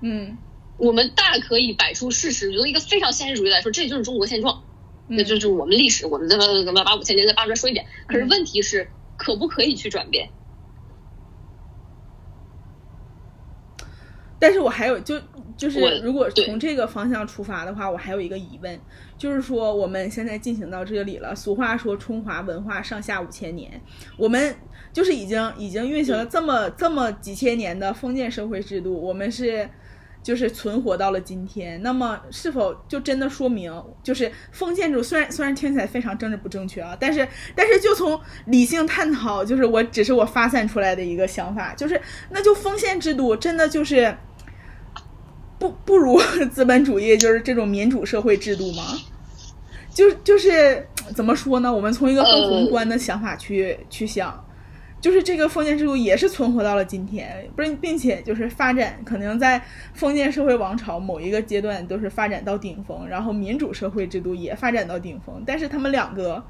[0.03, 0.37] 嗯
[0.77, 4.65] 我们大可以摆出事实，用一个非常现实主义来说，这就是中国现状，
[5.09, 7.87] 嗯那就是我们历史，我们再把把把五千年再扒出来说一遍。
[8.07, 10.29] 可是问题是，可不可以去转变？
[14.41, 15.21] 但是我还有就
[15.57, 18.81] 就是我如果从这个方向出发的话，我还有一个疑问，
[19.23, 23.81] 就是说我们现在进行到这里了，俗话说中华文化上下五千年，
[24.17, 24.53] 我们
[24.93, 29.69] 就是已经已经运行了这么这么几千年的封建社会制度，我们是。
[30.25, 33.73] 就是存活到了今天，那么是否就真的说明，
[34.05, 44.17] 就是封建制虽然虽然听起来非常政治不正确啊，但是但是就从理性探讨，就是我只是我发散出来的一个想法，就是那就封建制度真的就是
[45.59, 46.21] 不 不如
[46.53, 48.85] 资本主义就是这种民主社会制度吗？
[49.93, 51.73] 就就是怎么说呢？
[51.73, 54.45] 我们从一个更宏观的想法去、去想，
[55.01, 59.63] 就是这个封建制度也是存活到了今天，不是，并且就是发展可能在
[59.95, 66.43] 封建社会王朝某一个阶段都是发展到顶峰，然后民主社会制度也发展到顶峰，但是他们两个。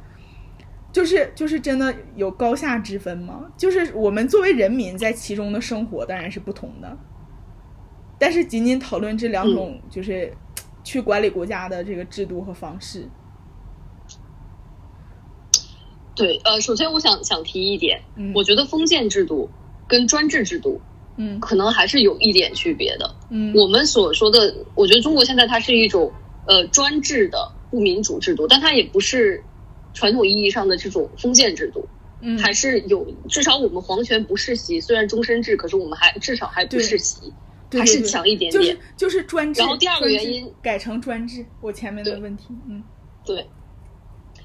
[0.92, 3.50] 就是就是真的有高下之分吗？
[3.56, 6.98] 就是我们作为人民在其中的生活当然是不同的，
[8.18, 10.30] 但是仅仅讨论这两种就是
[10.84, 13.08] 去管理国家的这个制度和方式。
[16.22, 19.48] 对，呃，首先我想想提一点，嗯我觉得封建制度
[19.88, 20.80] 跟专制制度
[21.16, 23.14] 嗯可能还是有一点区别的。
[23.30, 26.10] 嗯我们所说的，我觉得中国现在它是一种
[26.46, 29.42] 呃专制的不民主制度，但它也不是
[29.92, 31.86] 传统意义上的这种封建制度，
[32.20, 37.32] 嗯还是有至少我们皇权不世袭，虽然终身制，可是我们还至少还不世袭。
[37.74, 38.62] 还是强一点点。
[38.62, 39.58] 就是就是专制。
[39.58, 42.84] 然后第二个原因改成专制，我前面的问题，嗯，
[43.24, 43.46] 对。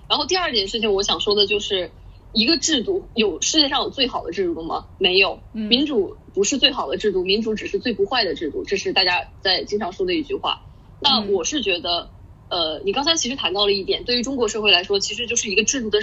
[0.10, 1.91] 然后第二件事情，我想说的就是，
[2.34, 4.88] 一个制度有世界上有最好的制度吗？
[4.98, 10.62] 没有，民主不是最好的制度，民主只是最不坏的制度，这是大家在经常说的一句话。
[11.02, 12.10] 那我是觉得，
[12.50, 16.00] 呃，你刚才其实谈到了一点，对于中国社会来说，其实就是一个制度的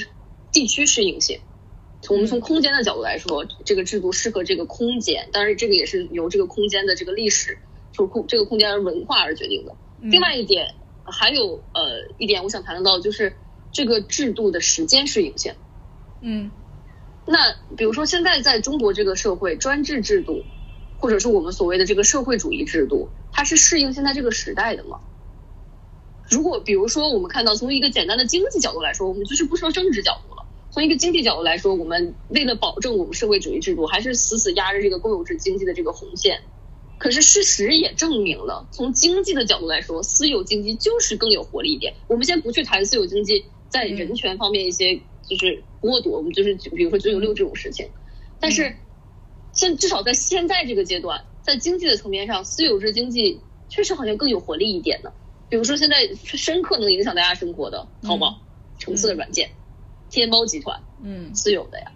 [0.52, 1.40] 地区适应性。
[2.02, 7.56] 从我们从空间的角度来说，这个制度适合这个空间，当然这个也是由这个空间的这个历史，
[7.92, 9.74] 就空这个空间的文化而决定的。
[10.02, 13.34] 另外一点，还有呃一点，我想谈到就是
[13.74, 15.60] 这个制度的时间是有限的。
[16.22, 16.50] 嗯，
[17.26, 20.42] 那比如说现在在中国这个社会，专制制度，
[20.98, 25.00] 或者是我们所谓的这个社会主义制度，它是适应现在这个时代的吗？
[26.30, 30.46] 如果比如说我们看到从一个简单的经济角度来说，我们就是不说政治角度了。
[30.70, 36.40] 从一个经济角度来说，我们为了保证我们社会主义制度，还是死死压着这个公有制经济的这个红线。
[36.96, 41.94] 可是事实也证明了，从经济的角度来说，私有经济就是更有活力一点。
[42.08, 44.94] 我们先不去谈私有经济在人权方面一些
[45.28, 47.90] 就是剥夺，我们就是比如说九九六这种事情。
[48.38, 48.76] 但是
[49.52, 55.12] 现至少在现在这个阶段，在经济的层面上，私有制经济确实好像更有活力一点呢。
[55.48, 58.42] 比如说现在深刻能影响大家生活的淘宝、
[58.78, 59.50] 橙色的软件。
[60.08, 61.90] 天猫集团，嗯，私有的呀，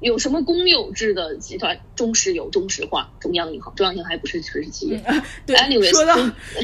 [0.00, 1.78] 有什么公有制的集团？
[1.94, 5.02] 中石油、中石化、中央银行，中央银行还不是实企业。
[5.46, 6.16] 对，说到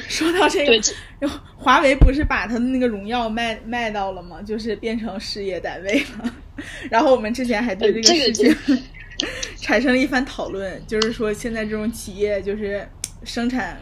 [0.08, 4.40] 说到这个，然后华为不是把它的那个荣耀卖卖到了吗？
[4.42, 6.34] 就是变成事业单位了。
[6.90, 8.82] 然后我们之前还对这个事情
[9.60, 12.88] 产生了一番讨论，就是说现在这种企业就是
[13.22, 13.78] 生产，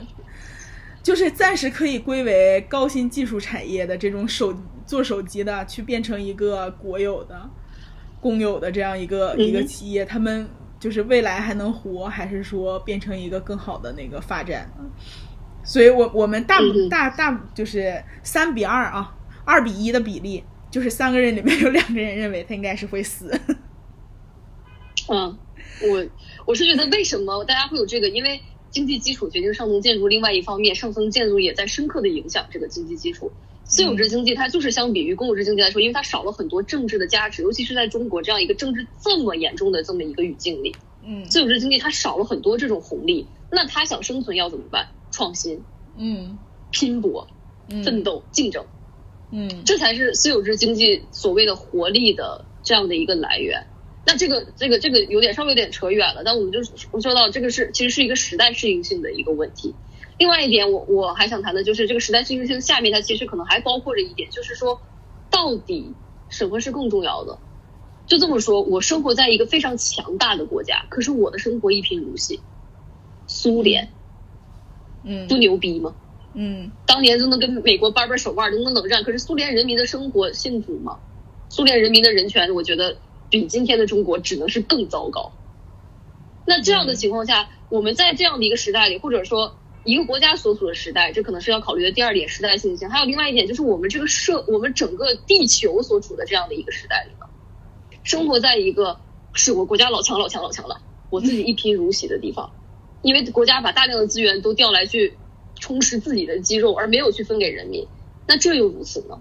[1.03, 4.55] 就是暂时可以归为高新技术产业的这种手。
[4.87, 7.49] 做手机的去变成一个国有的、
[8.25, 10.49] 公有的这样一个一个企业，他们
[10.81, 14.67] 就是未来还能活，还是说变成一个更好的那个发展？
[15.63, 16.59] 所以，我我们大
[16.89, 23.39] 大大就是三比二啊，二比一的比例，就是三个人里面有两个人认为他应该是会死。
[25.11, 25.37] 嗯，
[25.83, 26.07] 我
[26.47, 28.09] 我是觉得为什么大家会有这个？
[28.09, 33.31] 因为经济基础决定上层建筑，另外一方面，上层建筑也在深刻的影响这个经济基础。
[33.65, 40.75] 私有制经济它就是相比于公有制经济来说，因为它少了很多政治的价值，尤其是在中国这样一个政治这么严重的这么一个语境里，
[41.05, 44.89] 嗯，私有制经济它少了很多这种红利，那它想生存要怎么办？
[45.11, 45.63] 创新，
[45.97, 46.39] 嗯，
[46.71, 47.27] 拼搏，
[47.85, 48.65] 奋斗，竞争，
[49.33, 53.67] 嗯，这才是私有制经济所谓的活力的这样的一个来源。
[54.07, 59.75] 那这个这个这个有点稍微有点扯远了，但我们就说到这个是其实是一个时代适应性的一个问题。
[60.17, 64.81] 另外一点，我我还想谈的就是这个时代适应性下面，它其实可能还包括着一点，就是说，
[65.29, 65.93] 到底
[66.29, 67.37] 什么是更重要的？
[68.07, 72.39] 就这么说，我生活在一个非常强大的国家，可是我的生活一贫如洗。
[73.27, 73.91] 苏联，
[75.03, 75.97] 嗯，不牛逼吗？
[76.35, 81.01] 嗯，当年都能跟美国掰掰手腕，都能冷战，可是苏联人民的生活幸福吗？
[81.49, 82.97] 苏联人民的人权，我觉得
[83.31, 85.33] 比今天的中国只能是更糟糕。
[86.47, 89.57] 那这样的情况下，我们在这样的一个时代里，或者说。
[89.85, 92.89] 一个国家所处的时代，这可能是要考虑的第二点时代性性。
[92.89, 97.27] 还有另外一点，就是我们这个社，我们整个地球所处的这样的一个时代里呢，
[98.03, 98.99] 生活在一个
[99.35, 102.51] 是我国家老强老强老强了，我自己一贫如洗的地方，
[103.03, 105.19] 因为国家把大量的资源都调来去
[105.61, 107.87] 充实自己的肌肉，而没有去分给人民。
[108.27, 109.21] 那这又如此呢？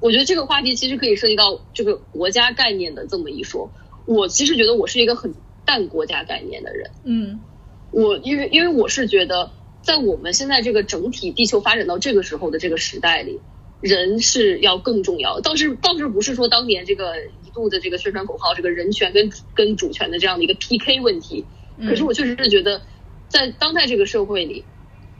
[0.00, 3.70] 我觉得这个话题其实可以涉及到这个国家概念的这么一说。
[4.04, 5.32] 我其实觉得我是一个很
[5.64, 6.90] 淡国家概念的人。
[7.04, 7.40] 嗯，
[7.92, 9.52] 我因为因为我是觉得。
[9.82, 13.40] 在我们现在这个整体地球发展到这个时候的这个时代里，
[13.80, 15.40] 人是要更重要。
[15.40, 21.44] 倒是倒是不是说当年这个一度的这个宣传口号，这个人权跟跟主权的这样的一个 PK 问题。
[21.80, 22.82] 可是我确实是觉得，
[23.28, 24.64] 在当代这个社会里，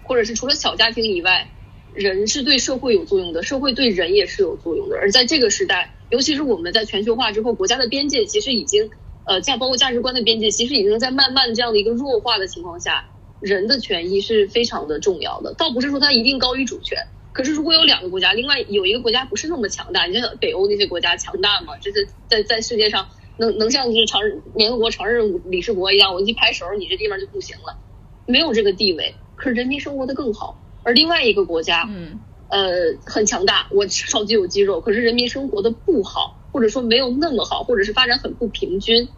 [0.04, 1.50] 或者是除了小家庭以外，
[1.92, 4.96] 人是对社会有作用的，社会对人也是有作用的。
[4.96, 8.90] 而在这个时代，尤其是我们在全球化之后，国家的边界其实已经
[9.24, 13.08] 呃价包括价值观的边界，其实已经在慢慢这样的一个弱化的情况下。
[13.42, 16.96] 人的权益是非常的重要的，倒不是说它一定高于主权。
[17.32, 21.76] 可是如果有两个国家，另外有一个国家不是那么强大，你像北欧那些国家强大吗？
[21.78, 24.20] 就是在在世界上能能像就是常
[24.54, 27.78] 联合国常任理事国一样，我一拍手，你这地方就不行了，
[28.26, 29.14] 没有这个地位。
[29.34, 30.58] 可是人民生活的更好。
[30.84, 39.08] 而另外一个国家，嗯，呃，很强大，我超级有肌肉，可是人民生活的不好，或者说没有那么好，或者是发展很不平均。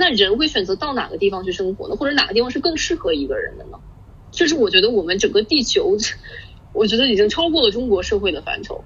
[0.00, 1.94] 那人会选择到哪个地方去生活呢？
[1.94, 3.78] 或者哪个地方是更适合一个人的呢？
[4.30, 5.98] 就是我觉得我们整个地球，
[6.72, 8.82] 我觉得已经超过了中国社会的范畴。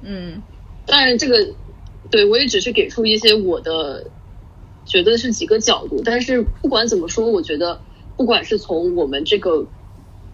[0.00, 0.40] 嗯，
[0.86, 1.52] 当然这个，
[2.10, 4.06] 对我也只是给出一些我的
[4.86, 6.00] 觉得是几个角度。
[6.02, 7.78] 但是不管怎么说，我觉得
[8.16, 9.66] 不管是从我们这个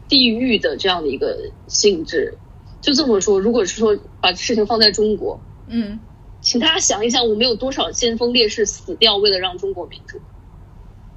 [0.09, 2.39] 地域的这样的一个性质。
[2.81, 5.99] 就这么说，如果是说把事情放在中国，嗯
[6.45, 10.21] 请大家想一想，我们有多少先锋烈士死掉，为了让中国民主，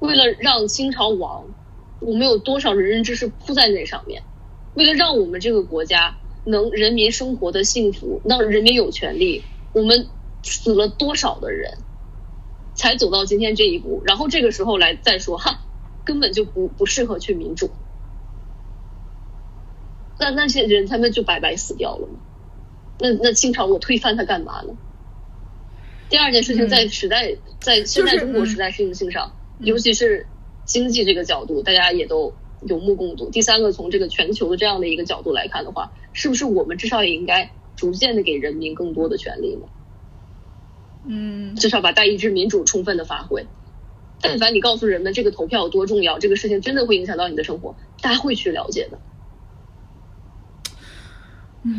[0.00, 1.44] 为了让清朝亡，
[2.00, 4.22] 我们有多少仁人志士扑在那上面，
[4.74, 6.16] 为了让我们这个国家
[6.46, 10.08] 能人民生活的幸福，让人民有权利，我们
[10.42, 11.76] 死了多少的人，
[12.74, 14.02] 才走到今天这一步。
[14.06, 15.60] 然后这个时候来再说，哈，
[16.06, 17.68] 根本就不不适合去民主，
[20.18, 22.14] 那那些人他们就白白死掉了吗？
[22.98, 24.72] 那那清朝我推翻它干嘛呢？
[26.08, 29.30] 第二件事情，在时代、在现在中国时代适应性上，
[29.60, 30.26] 尤其是
[30.64, 32.32] 经济这个角度，大家也都
[32.66, 33.30] 有目共睹。
[33.30, 39.66] 第三个，从这个全球的这样的一个角度来看的话，是不是我们至少也应该逐渐的给人民更多的权利呢？
[41.06, 43.46] 嗯至少把代议制民主充分的发挥。
[44.20, 48.98] 但凡你告诉人们这个投票有多重要，这个事情真的会影响到你的生活，大家会去了解的。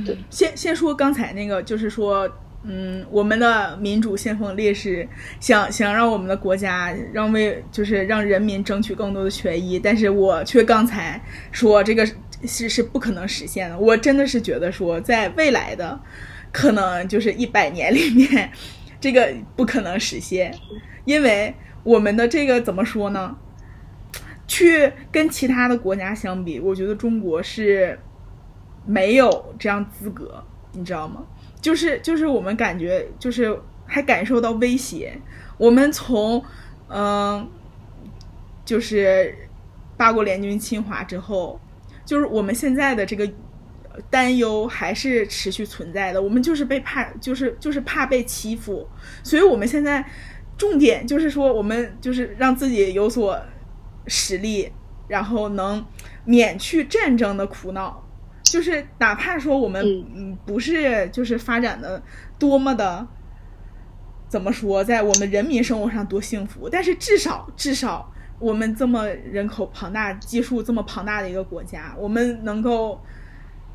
[0.06, 2.30] 对先先说刚才那个，就是说，
[2.64, 5.08] 嗯，我们的民主先锋烈士
[5.40, 12.06] 想想让我们的国家让为就是让人民争取更多的权益，但是我却刚才说这个
[12.46, 13.80] 是是不可能实现的。
[13.80, 15.98] 我真的是觉得说，在未来的
[16.52, 18.52] 可能就是一百年里面，
[19.00, 20.54] 这个不可能实现，
[21.06, 23.38] 因为我们的这个怎么说呢？
[24.48, 27.98] 去跟其他的国家相比，我觉得中国是
[28.86, 31.24] 没有这样资格，你知道吗？
[31.62, 35.20] 就是就是我们感觉就是还感受到威胁。
[35.58, 36.44] 我们从
[36.88, 37.48] 嗯、
[38.66, 39.36] 就是
[39.98, 41.60] 八国联军侵华之后，
[42.06, 43.30] 就是我们现在的这个
[44.10, 46.22] 担忧还是持续存在的。
[46.22, 48.88] 我们就是被怕，就是就是怕被欺负，
[49.24, 50.04] 所以我们现在
[50.58, 53.40] 重点就是说，我们就是让自己有所
[54.08, 54.72] 实力，
[55.08, 55.86] 然后能
[56.26, 58.09] 免去战争的苦恼。
[58.50, 62.02] 就是哪怕说我们嗯嗯不是就是发展的
[62.38, 63.06] 多么的
[64.28, 73.02] 怎么说，在我们人民生活上多幸福，但是至少至少我们这么人口庞大、基数这么庞大的一个国家，我们能够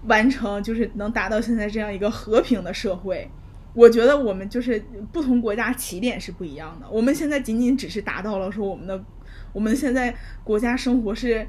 [0.07, 3.31] 完成，就是能达到现在这样一个和平的社会。
[3.75, 4.79] 我觉得我们就是
[5.13, 6.87] 不同国家起点是不一样的。
[6.89, 9.05] 我们现在仅仅只是达到了说我们的，
[9.53, 10.15] 我们现在
[10.45, 11.45] 国家生活是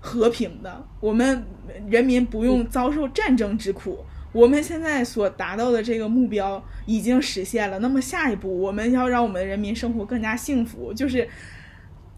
[0.00, 1.44] 和平的，我们
[1.88, 4.04] 人民不用遭受战争之苦。
[4.32, 11.28] 我们现在所达到的这个目标已经实现了，那么下一步我们要让我们的人民生活更加幸福，就是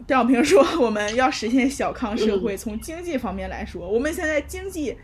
[0.06, 2.54] 邓小平说我们要实现小康社会。
[2.56, 4.94] 从经济方面来说，我们现在经济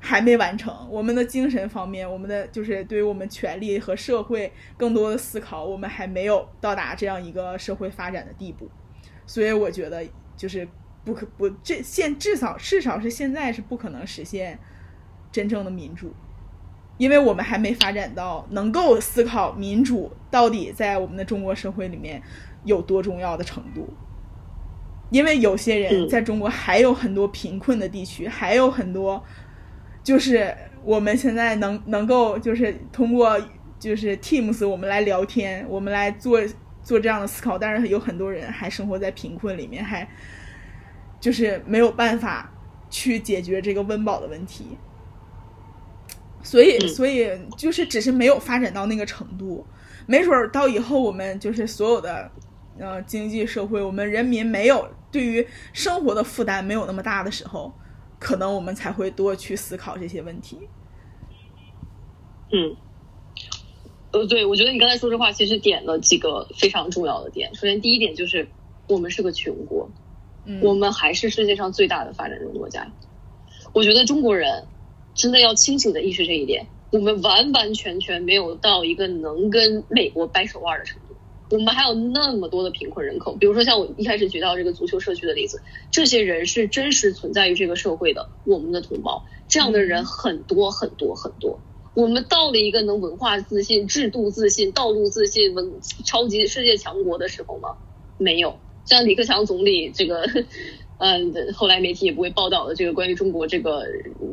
[0.00, 8.68] 还没完成，我们的精神方面，我们的就是对于我们权利和社会更多的思考，我们还没有到达这样一个社会发展的地步。
[9.24, 10.04] 所以我觉得
[10.36, 10.66] 就是
[11.04, 14.58] 不可不这现至少至少是现在是不可能实现
[15.30, 16.14] 真正的民主。
[16.96, 22.22] 因为我们还没发展到能够思考民主到底在我们的中国社会里面
[22.64, 23.92] 有多重要的程度。
[25.10, 29.22] 因为有些人嗯在中国还有很多贫困的地区，还有很多
[30.02, 33.40] 就是我们现在能能够就是通过
[33.78, 36.40] 就是 Teams 我们来聊天，我们来做
[36.82, 40.08] 做这样的思考，但是有很多人还生活在贫困里面，还
[41.24, 42.52] 就是没有办法
[42.90, 44.76] 去解决这个温饱的问题。
[46.42, 49.66] 所以，嗯所以就是只是没有发展到那个程度，
[50.06, 52.30] 没准儿到以后我们就是所有的，
[52.78, 57.72] 呃，经济社会，我们人民没有对于生活的负担没有那么大的时候，
[58.18, 60.68] 可能我们才会多去思考这些问题。
[62.52, 62.76] 嗯，
[64.12, 67.54] 呃，对，我觉得你刚才说这话其实点了几个非常重要的点。
[67.54, 68.46] 首先，第一点就是
[68.86, 69.90] 我们是个穷国，
[70.62, 72.92] 我们还是世界上最大的发展中国家。
[73.72, 74.64] 我觉得中国人
[75.14, 81.14] 真的要清醒的意识这一点，我们完完全全没有到一个能跟美国掰手腕的程度。
[81.50, 91.60] 我们还有那么多的贫困人口，比如说像我一开始举到这个足球社区的例子，这些人是真实存在于这个社会的，我们的同胞，这样的人很多很多很多。
[91.94, 97.76] 我们到了一个能文化自信、制度自信、道路自信、文超级世界强国的时候吗？
[98.18, 98.58] 没有。
[98.84, 100.28] 像李克强总理这个，
[100.98, 103.84] 嗯， 后来媒体也不会报道的这个关于中国这个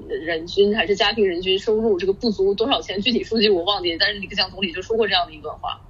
[0.09, 5.81] 人均还是家庭人均收入这个不足多少钱，具体数据我忘记，但是李克强总理就说过这样的一段话。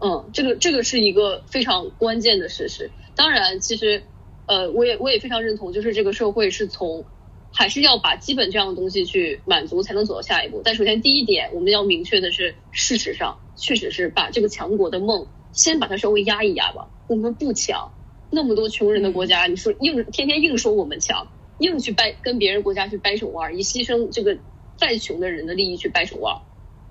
[0.00, 2.90] 嗯，这个这个是一个非常关键的事实。
[3.16, 4.04] 当然，其实，
[4.46, 7.04] 呃，我也我也非常认同，就是这个社会是从
[7.52, 10.62] 还是要把基本这样的东西去满足，才能走到下一步。
[10.64, 16.88] 但首先第一点，我们要明确的是，事实上确实是把这个强国的梦先把它稍微压一压吧。
[17.06, 17.92] 我们不强，
[18.30, 21.28] 那么多穷人的国家，你说硬天天硬说我们强，
[21.58, 24.38] 硬去掰跟别人国家去掰手腕，以牺牲这个
[24.76, 26.36] 再穷的人的利益去掰手腕，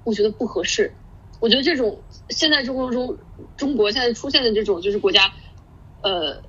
[0.03, 0.93] 我觉得不合适。
[1.39, 1.99] 我觉得这种
[2.29, 3.15] 现在中国中
[3.57, 5.31] 中国现在出现的这种就是国家，
[6.01, 6.41] 呃，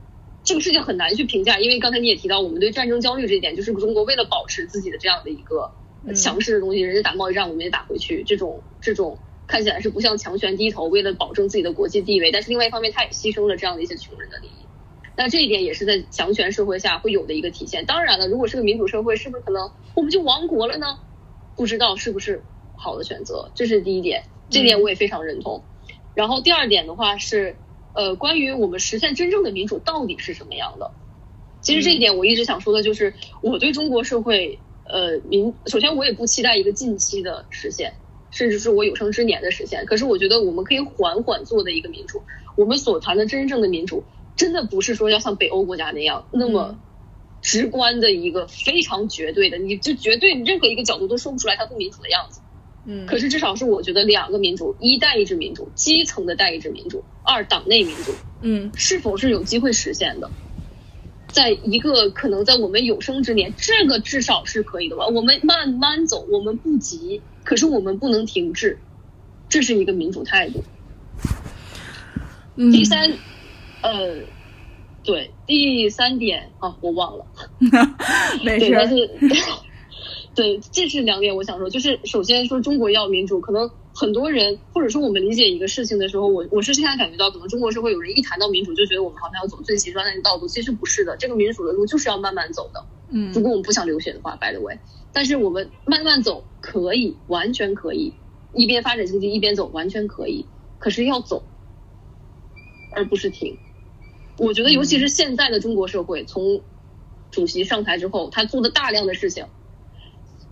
[0.44, 5.70] 这个事情很难去评价，因为刚才你也提到，我们对战争焦虑这一点，就是中国为了保持自己的这样的一个
[6.16, 9.18] 强势的东西，人家打贸易战，我们也打回去，这种这种
[9.48, 14.66] 看起来是不向强权低头，为了保证自己的国际地位，但是另外一方面，他也牺牲了这样的一些穷人的利益。
[15.16, 17.84] 那这一点也是在强权社会下会有的一个体现。
[17.86, 21.00] 当然了，如果是个民主社会，是不是可能我们就亡国了呢？
[21.56, 22.44] 不知道是不是
[22.76, 24.22] 好的选择，这是第一点。
[24.48, 25.64] 这点我也非常认同。
[26.14, 27.56] 然后第二点的话是，
[27.94, 30.92] 呃，关于我们实现真正的民主到底是什么样的？
[31.60, 37.94] 其实这一点我一直想说的就是，我对中国社会，呃，民首先我也不期待一个近期的实现，
[38.30, 39.84] 甚至是我有生之年的实现。
[39.86, 42.22] 可是我觉得我们可以缓缓做的一个民主，
[42.56, 44.04] 我们所谈的真正的民主，
[44.36, 46.78] 真的不是说要像北欧国家那样那么
[47.40, 52.40] 直观的一个非常绝对的，你就绝对任何一个角度都说不出来它不民主的样子。
[52.84, 58.12] 嗯，可是至少是我觉得两个民主：一代议制民主，基层的代议制民主；二党内民主。
[58.40, 60.30] 嗯，是否是有机会实现的？
[61.30, 65.06] 在一个可能在我们有生之年，这个至少是可以的吧？
[65.08, 68.76] 我们慢慢走，我们不急，可是我们不能停滞，
[69.48, 70.62] 这是一个民主态度。
[72.56, 73.10] 第三，
[73.80, 74.18] 呃，
[75.02, 77.24] 对，第三点啊，我忘了，
[78.44, 78.70] 没事。
[80.36, 92.84] 对，这是两点我想说，就是首先说中国要民主，可能很多人或者说我们理解一个事情的时候，我我是现在感觉到，可能中国社会有人一谈到民主，就觉得我们好像要走最极端的道路，其实不是的，这个民主的路就是要慢慢走的。
[93.10, 94.78] 嗯，如果我们不想流血的话，by the way，
[95.14, 98.12] 但是我们慢慢走可以，完全可以，
[98.52, 100.44] 一边发展经济一边走，完全可以。
[100.78, 101.42] 可是要走，
[102.94, 103.56] 而不是停。
[104.36, 106.60] 我觉得，尤其是现在的中国社会，从
[107.30, 109.46] 主席上台之后，他做的大量的事情。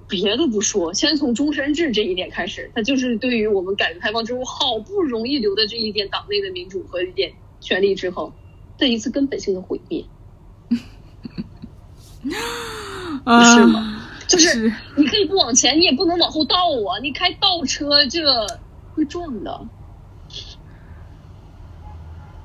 [0.09, 8.33] 别的不说，先从终身制这一点开始，他就是对于我们改革开放之后好不容易留的这一点党内的民主和一点权力制衡
[8.79, 10.07] 的一次根本性的毁灭，
[12.25, 14.03] 是吗？
[14.27, 16.99] 就是你可以不往前，你也不能往后倒啊！
[17.03, 18.21] 你开倒车，这
[18.95, 19.61] 会撞的。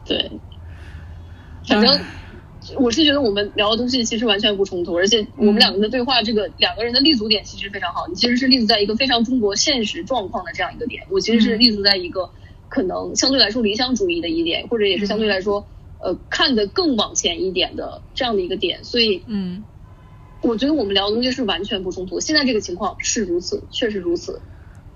[0.05, 0.31] 对，
[1.67, 1.99] 反正。
[2.77, 8.05] 我是觉得我们聊的东西其实完全不冲突，而且我们两个的对话，这个两个人的立足点其实非常好。
[8.07, 12.29] 你其实是立足在一个非常中国现实状况的这样一个点，我其实是立足在一个
[12.69, 15.65] 可能相对来说理想主义的一点，或者也是相对来说
[15.99, 18.83] 呃看得更往前一点的这样的一个点。
[18.83, 19.63] 所以，嗯，
[20.41, 22.19] 我觉得我们聊的东西是完全不冲突。
[22.19, 24.41] 现在这个情况是如此，确实如此。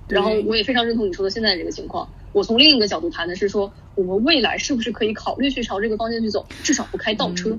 [0.08, 2.08] 然后我也非常认同你说的现在这个情况。
[2.32, 7.58] 我从另一个角度谈的是说，我们未来是不是可以考虑去朝这个方向去走，至少不开倒车。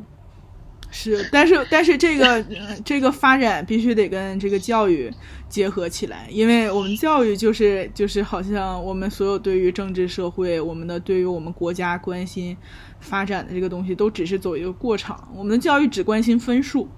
[0.90, 2.44] 是，但是但是这个
[2.84, 5.12] 这个发展必须得跟这个教育
[5.48, 12.56] 结合起来，因为我们教育就是就是好像我们所有对于政治社会，我们的对于我们国家关心
[13.00, 15.28] 发展的这个东西，都只是走一个过场。
[15.34, 16.88] 我们的教育只关心分数。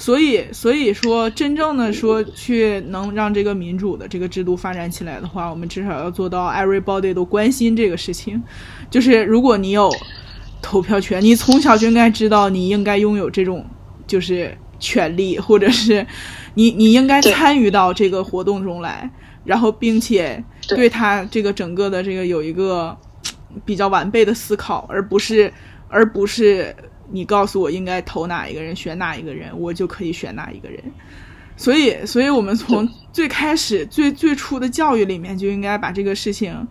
[0.00, 8.42] 所以，所以说，真正的说去能让这个民主的这个制度发展起来的话，我们至少要做到 everybody 都关心这个事情。
[8.88, 9.92] 就是如果你有
[10.62, 13.62] 投票权，你从小就应该知道你应该拥有这种
[14.06, 16.06] 就是权利，或者是
[16.54, 19.10] 你 你应该参与到这个活动中来，
[19.44, 22.96] 然后并且对他这个整个的这个有一个
[23.66, 25.52] 比较完备的思考，而不是
[25.90, 26.74] 而不是。
[27.10, 30.82] 你告诉我应该投哪一个人，选哪一个人，我就可以选哪一个人。
[31.56, 36.66] 所以，所以我们从最开始、最最初的教育里面就应该把这个事情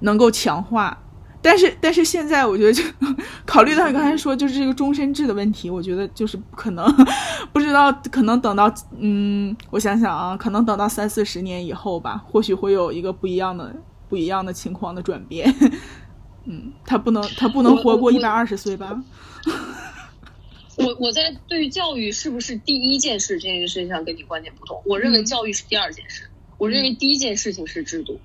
[0.00, 0.96] 能够强化。
[1.40, 2.82] 但是，但是现在我觉得，就
[3.46, 6.84] 考虑到你刚才说就是这个终身制的问题，我觉得就是不可能。
[7.52, 13.74] 不知道可能等到嗯，我想想啊，可能等到三四十年以后吧，或许会有一个不一样的、
[14.08, 15.52] 不一样的情况的转变。
[16.46, 19.00] 嗯，他不能，他不能活过一百二十岁吧？
[20.76, 24.80] 我我在对于教育是不是第一件事这件事情上跟你观点不同。
[24.86, 26.28] 我认为教育是第二件事。
[26.56, 28.20] 我认为第一件事情是制度，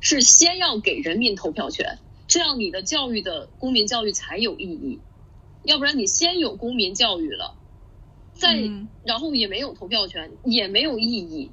[0.00, 4.98] 是先要给人民投票权，这样你的教育的公民教育才有意义。
[5.62, 7.56] 要不然你先有公民教育了，
[8.34, 8.68] 再
[9.04, 11.50] 然后也没有投票权，也没有意义。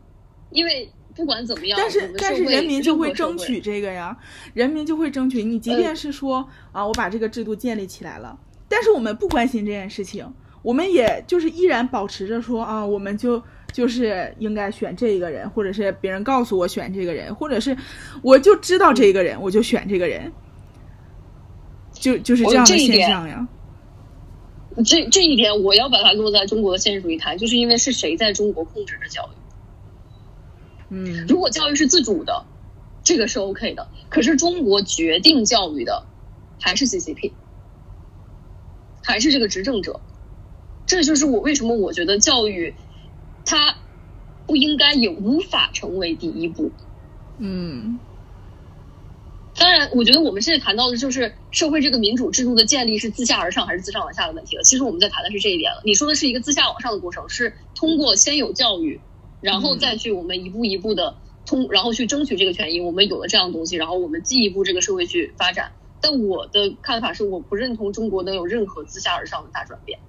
[0.51, 4.17] 因为不管怎么样，但是但是人民就会争取这个呀，
[4.53, 5.43] 人民就会争取。
[5.43, 8.39] 你即便是说啊，我把这个制度建立起来了。
[8.73, 10.25] 但是我们不关心这件事情，
[10.63, 13.39] 我们也就是依然保持着说啊，我们就
[13.71, 17.77] 就是应该选这个人，或者是别人告诉我选这个人，或者是
[18.23, 20.31] 我就知道这个人，我就选这个人，
[21.91, 23.47] 就就是这样的现象呀。
[24.83, 29.35] 这这一点我要把它落在中国的现实主义谈，就是因为是谁在中国控制着教育？
[30.89, 32.43] 嗯如果教育是自主的，
[33.03, 33.87] 这个是 OK 的。
[34.09, 36.05] 可是中国决定教育的
[36.59, 37.31] 还是 CCP，
[39.03, 39.99] 还是这个执政者。
[40.85, 42.73] 这就是我为什么我觉得教育
[43.45, 43.75] 它
[44.47, 46.71] 不应该也无法成为第一步。
[47.37, 47.99] 嗯
[49.55, 54.63] 当然，我觉得我们现在谈到的就是社会这个民主制度的建立是自下而上还是自上往下的问题了。
[54.63, 55.81] 其实我们在谈的是这一点了。
[55.85, 58.99] 你说的是一个自下往上的过程，是通过先有教育，
[59.41, 62.81] 然后再去我们一步一步的通，然后去争取这个权益。
[62.81, 65.71] 我们有了这样的东西，然后我们进一步这个社会去发展。
[66.05, 69.99] 但我的看法是，我不认同中国能有任何自下而上的大转变。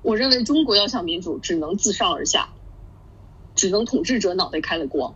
[0.00, 2.50] 我认为中国要想民主，只能自上而下，
[3.56, 5.12] 只能统治者脑袋开了光。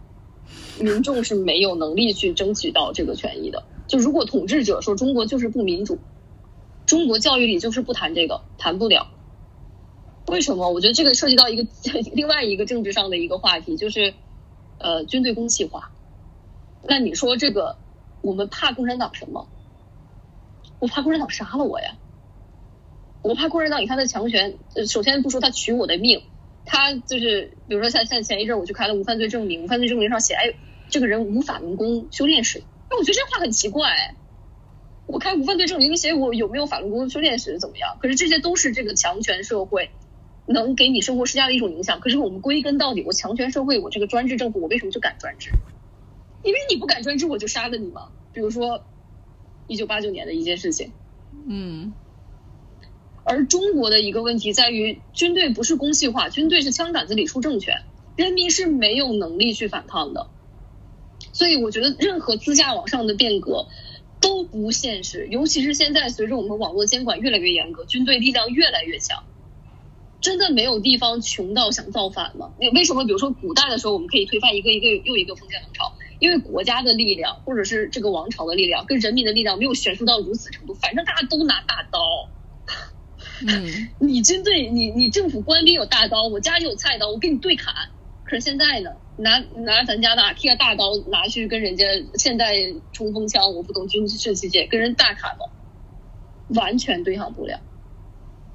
[0.80, 3.62] 民众是没有能力去争取到这个权益的。
[3.86, 5.98] 就如果统治者说中国就是不民主，
[6.84, 9.06] 中国教育里就是不谈这个，谈不了。
[10.26, 10.68] 为什么？
[10.68, 11.64] 我觉得这个涉及到一个
[12.12, 14.14] 另外一个政治上的一个话题，就是
[14.78, 15.92] 呃军队公器化。
[16.82, 17.76] 那你说这个，
[18.20, 19.46] 我们怕共产党什么？
[20.82, 21.92] 我怕共产党杀了我呀！
[23.22, 24.58] 我怕共产党以他的强权，
[24.88, 26.24] 首先不说他取我的命，
[26.64, 30.54] 他就是比如说像像前一阵我去开了无犯罪证明，无犯罪证明上写，哎，
[30.90, 34.16] 这个人无法轮功修炼史，那我觉得这话很奇怪、哎。
[35.06, 37.96] 我开无犯罪证明写我有没有法轮功修炼史怎么样？
[38.00, 39.90] 可是这些都是这个强权社会
[40.46, 42.00] 能给你生活施加的一种影响。
[42.00, 45.52] 可是我们归根到底，我强权社会，我这个专制政府，我为什么就敢专制？
[46.42, 48.08] 因为你不敢专制，我就杀了你嘛。
[48.32, 48.84] 比如说
[49.72, 50.92] 一九八九年的一件事情，
[51.48, 51.94] 嗯
[53.24, 57.82] 而中国的一个问题在于，军队不是公器化，军队是枪杆子里出政权，
[58.16, 60.26] 人民是没有能力去反抗的。
[61.32, 63.68] 所以我觉得任何自下往上的变革
[64.20, 69.22] 都不现实，尤其是现在随着我们网络监管越来越严格，军队力量越来越强，
[70.20, 72.52] 真的没有地方穷到想造反吗？
[72.60, 73.04] 你为什么？
[73.04, 75.92] 比如说古代的时候，我们可以推翻一个一个又一个封建王朝，
[76.22, 81.98] 因为国家的力量或者是这个王朝的力量跟人民的力量没有悬殊到如此程度，反正大家都拿大刀。
[83.44, 87.74] 嗯 你军队，你你政府官兵有大刀，我家里有菜刀，我跟你对砍。
[88.22, 92.54] 可是现在呢，拿拿咱家的 IKEA 大刀拿去跟人家现代
[92.92, 95.50] 冲锋枪，我不懂军事器械，跟人大砍了，
[96.54, 97.58] 完全对抗不了。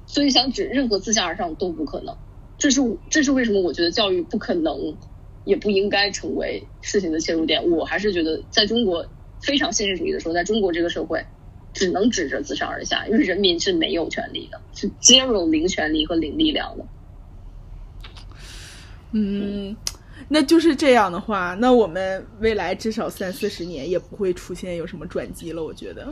[0.06, 2.16] 所以想指任何自下而上都不可能。
[2.56, 4.96] 这是这是为什么我觉得教育不可能，
[5.48, 7.68] 也不应该成为事情的切入点。
[7.68, 9.04] 我还是觉得在中国
[9.40, 11.24] 非常现实主义的时候，在中国这个社会。
[11.74, 16.84] 只能指着自上而下，因为人民是没有权利的，是 zero 零权利和零力量的。
[19.12, 19.76] 嗯，
[20.28, 26.08] 那就是这样的话，那我们未来至少三四十年也不会出现有什么转机了，我觉得。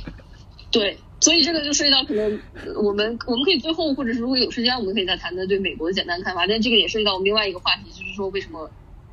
[0.70, 2.40] 对，所以这个就涉及到可能
[2.82, 6.46] 我们我们可以最后，或者是如果有时间，我们可以再谈谈对美国的简单看法。
[6.46, 8.70] 但这个也涉及到我们另外一个话题，就是说为什么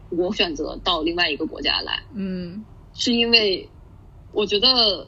[0.09, 3.67] 我选择到另外一个国家来，嗯是因为
[4.31, 5.07] 我觉得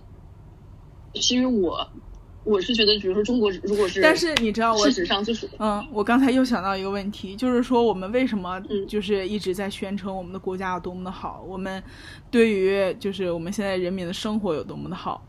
[1.16, 1.88] 是因为我
[2.44, 11.82] 我是觉得，比如说中国如果是，但是你知道我事实上就是嗯，我刚才又想到一个问题，就是说我们为什么嗯就是一直在宣称我们的国家有多么的好，我们
[12.30, 15.24] 对于就是我们现在人民的生活有多么的好，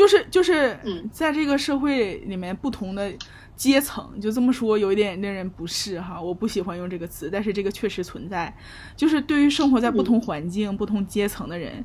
[0.00, 1.10] 就是就是嗯。
[1.12, 3.12] 在这个社会里面不同的
[3.54, 8.56] 阶层，就这么说有一点令人不适哈，我不喜欢用这个词，但是这个确实存在，
[8.96, 11.84] 就是对于生活在不同环境、不同阶层的人。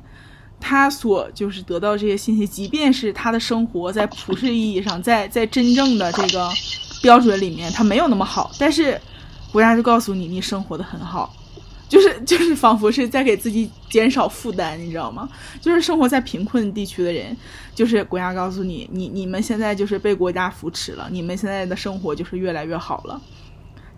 [0.58, 6.48] 他所就是得到这些信息，即便是他的生活在普世意义上，在在真正的这个
[7.02, 8.98] 标准里面，他没有那么好，但是
[9.52, 11.34] 国家就告诉你，你生活的很好，
[11.88, 15.28] 就是 就是仿佛是在给自己减少负担，你知道吗？
[15.60, 17.36] 就是生活在贫困地区的人，
[17.74, 23.20] 就是国家告诉你，你你们现在就是被国家扶持了，你们现在的生活就是越来越好了，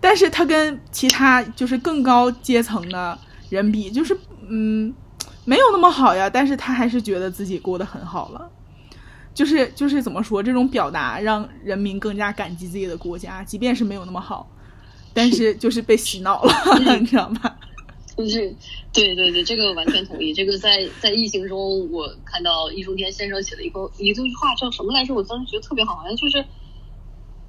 [0.01, 3.19] 但是他跟其他就是更高阶层的
[3.51, 4.19] 人比，就是
[4.49, 4.95] 嗯。
[5.45, 8.51] 没有那么好呀，但是他还是觉得自己过得很好了，
[9.33, 14.47] 就是就是怎么说，这种表达让人民更加感激自己的国家，即便是没有那么好，
[15.15, 16.53] 但是就是被洗脑了，
[17.01, 17.41] 你知道吗？
[18.25, 18.55] 就是
[18.93, 20.35] 对对对，这个完全同意。
[20.35, 25.15] 这个在在疫情中，我看到易中天先生写的一个一句话叫什么来着？
[25.15, 26.45] 我当时觉得特别好，好像就是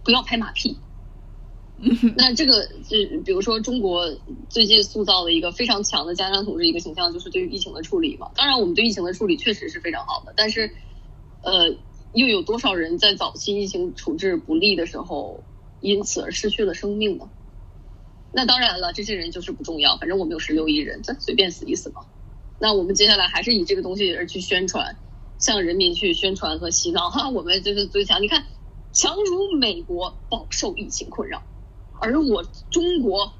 [0.03, 0.77] 不要拍马屁。
[2.17, 4.13] 那这个就比如说中国
[4.49, 8.29] 最近塑造了一个非常强的家长统治一个形象，就是对于疫情的处理嘛。
[8.35, 10.69] 当然，我们对疫情的处理确实是非常好的，但是，
[11.41, 11.73] 呃，
[12.13, 15.41] 又有多少人在早期疫情处置不利的时候，
[15.79, 17.29] 因此而失去了生命呢？
[18.31, 22.01] 那当然了，这些人就是不重要，反正我们有十六亿人，咱随便死一死嘛。
[22.59, 24.95] 那我们接下来还是以这个东西而去宣传，
[25.37, 28.21] 向人民去宣传和洗脑哈，我们就是最强。
[28.21, 28.45] 你看。
[28.91, 31.43] 强如美国饱受疫情困扰，
[32.01, 33.31] 而我中国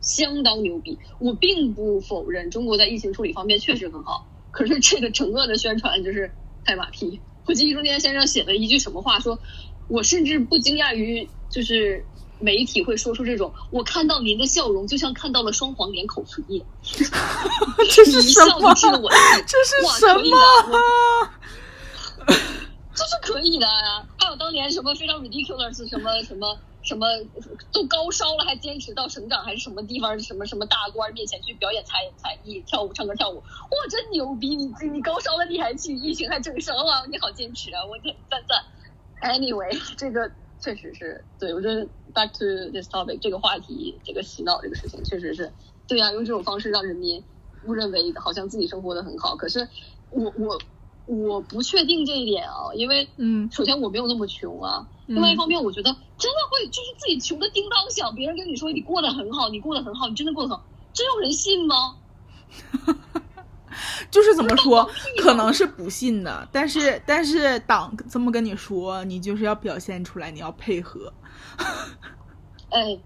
[0.00, 0.98] 相当牛逼。
[1.18, 6.32] 我并不否认中国在疫情处理方面确实很好，可是这个整个的宣传就是
[6.64, 7.20] 拍马屁。
[7.44, 9.38] 我记得中间先生写了一句什么话，说
[9.86, 12.06] 我甚至不惊讶于就是
[12.44, 16.62] 媒体会说出这种，我看到您的笑容就像看到了双黄连口服液，
[17.90, 18.68] 这是什一笑么？
[18.68, 19.10] 就知了我。
[19.48, 20.36] 这是哇什可以的
[20.68, 21.30] 么？
[22.94, 24.06] 这是可以的呀。
[24.18, 27.06] 还有当年什么非常 ridiculous 什么什么什么
[27.72, 34.54] 都高烧了还坚持到省长还是什么地方什么什么大官面前去表演才才艺跳舞唱歌跳舞，哇真牛逼！
[34.54, 37.82] 你你高烧了你还去，疫情还整上了，你好坚持啊！
[37.84, 38.62] 我这赞赞。
[39.22, 40.30] Anyway，这个
[40.60, 45.52] 确实是对我觉得 back to this topic 这个话题，这个洗脑这个事情确实是。
[45.86, 47.22] 对啊，用这种方式让人民
[47.66, 49.68] 误认为好像自己生活的很好，可是
[50.10, 50.58] 我我
[51.06, 53.50] 我不确定这一点啊，因为嗯。
[53.52, 55.16] 首先我没有那么穷啊，嗯。
[55.16, 61.96] 另外一方面我觉得真的会就是自己穷的叮当响，别人跟你说你过得很好，你过得很好，你真的过得很好，真有人信吗？
[64.10, 64.88] 就是怎么说，
[65.22, 71.12] 可能是不信的，但是但是党这么跟你说，你就是要表现出来，你要配合。
[72.70, 72.98] 哎，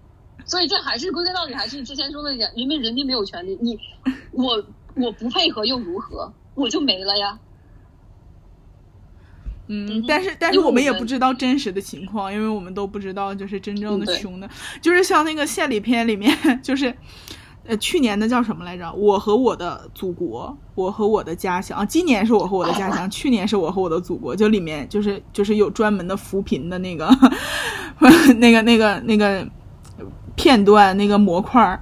[0.45, 3.77] 所以这还是归根到底还是你之前说的一点，人民人民没有权利，你
[4.31, 4.63] 我
[4.95, 6.31] 我不配合又如何？
[6.55, 7.39] 我就没了呀。
[9.71, 14.49] 嗯嗯，但是但是我们也不知道真实的情况，因为我们都不知道就是真正的凶的，
[14.81, 16.93] 就是像那个献礼片里面， 就是
[17.69, 18.91] 呃去年的叫什么来着？
[18.93, 21.77] 我和我的祖国，我和我的家乡。
[21.77, 24.35] 啊今年是我和我的家乡，去年是我和我的祖国。
[24.35, 27.07] 就里面就是就是有专门的扶贫的那个
[28.39, 29.47] 那个那个那个
[30.35, 31.79] 片段那个模块儿。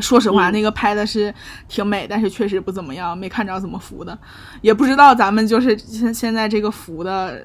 [0.00, 1.34] 说实话，嗯那个拍的是
[1.68, 4.16] 挺美，但是确实不怎么样，没看着怎么扶的，
[4.62, 7.42] 也不知道咱们就是现现在这个扶的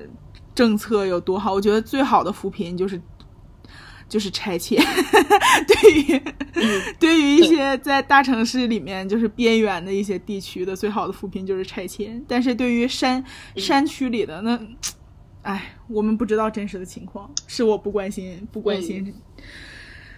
[0.54, 1.52] 政策有多好。
[1.52, 3.02] 我觉得最好的扶贫就是
[4.08, 4.82] 就是拆迁，
[5.68, 6.22] 对于、
[7.00, 13.24] 对于一些在大城市里面就是边缘的一些地区的最好的扶贫就是拆迁，但是对于山
[13.56, 14.60] 山区里的那，
[15.42, 19.14] 哎，我们不知道真实的情况，是我不关心不关心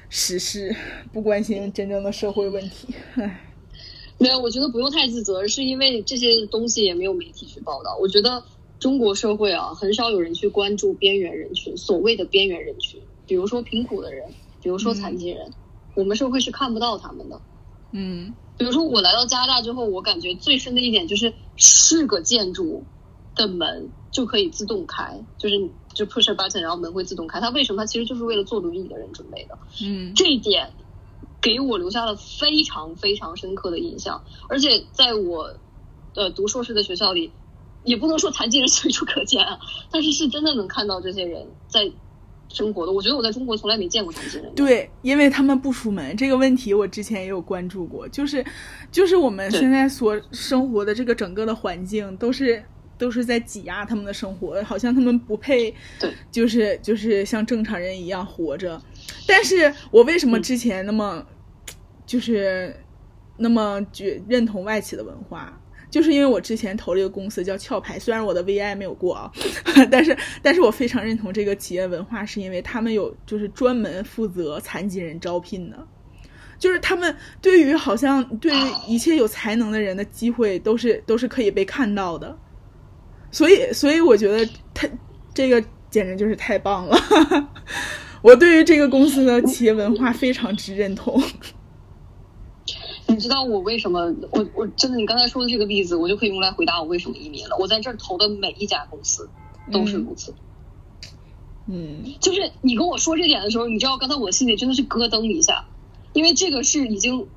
[0.09, 0.75] 时事，
[1.11, 3.43] 不关心真正的社会问题，哎。
[4.19, 7.95] 没有，我觉得不用太自责，是因为这些东西也没有媒体去报道。
[8.01, 8.43] 我觉得
[8.79, 14.27] 中国社会啊，很少有人去关注边缘人群，所谓的边缘人群，比如说贫苦的人，
[14.61, 15.51] 比如说残疾人，
[15.95, 17.39] 我们社会是看不到他们的。
[17.91, 22.83] 嗯比如说我来到加拿大之后，我感觉最深的一点就是是个建筑
[23.35, 27.39] 的门就可以自动开，就是就 push a button，然后门会自动开。
[27.39, 27.83] 它为什么？
[27.83, 29.57] 它其实就是为了坐轮椅的人准备的。
[29.83, 30.71] 嗯这一点
[31.39, 34.23] 给我留下了非常非常深刻的印象。
[34.49, 35.53] 而且在我
[36.15, 37.31] 呃读硕士的学校里，
[37.83, 39.59] 也不能说残疾人 随处可见啊，
[39.91, 41.91] 但是是真的能看到这些人在
[42.49, 42.91] 生活的。
[42.91, 48.45] 我觉得我在中国从来没见过残疾人。，对，因为他们不出门这个问题，我之前也有关注过，就是
[48.91, 52.63] 就是我们现在所生活的这个整个的环境都是。
[52.99, 58.81] 都是在挤压他们的生活，好像他们不配，对，就是就是像正常人一样活着。
[59.27, 61.23] 但是我为什么嗯之前那么，
[62.07, 62.75] 就是
[63.37, 65.61] 那么觉认同外企的文化？
[65.97, 69.31] 就是因为我之前投了一个公司叫壳牌，虽然我的 VI 没有过啊，
[69.89, 75.87] 但是但是我非常认同这个企业文化，是因为他们有就是专门负责残疾人招聘的，
[76.59, 82.37] 就是他们对于好像对于一切有才能的人的机会都是都是可以被看到的，
[83.31, 84.87] 所以所以我觉得他
[85.33, 86.95] 这个简直就是太棒了，
[88.21, 91.19] 我对于这个公司的企业文化非常之认同。
[93.07, 94.13] 你知道我为什么？
[94.31, 97.55] 我我真的，你刚才说的这个例子，我就可以用来回答我为什么移民了。
[97.59, 99.29] 我在这儿投的每一家公司
[99.71, 100.33] 都是如此。
[101.69, 105.65] 嗯就是你跟我说这点的时候，你知道刚才我心里真的是咯噔一下，
[106.13, 107.27] 因为这个是已经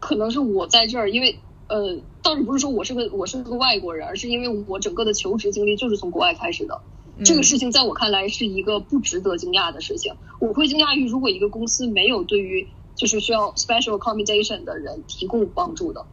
[0.00, 1.38] 可能是我在这儿，因为
[1.68, 6.80] 呃，倒是不是说我是个我是个外国人，而是因为我整个的求职经历就是从国外开始的。
[7.24, 10.12] 这个事情在我看来是一个不值得惊讶的事情。
[10.40, 16.06] 我会惊讶于如果一个公司没有对于就是需要 special accommodation 的人提供帮助的，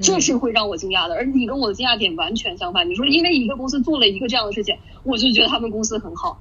[0.00, 1.14] 这是会让我惊讶的。
[1.14, 2.88] 而你跟我的惊讶点完全相反。
[2.90, 6.38] 你说因为一个公司做了一个这样的事情，我就觉得他们公司很好。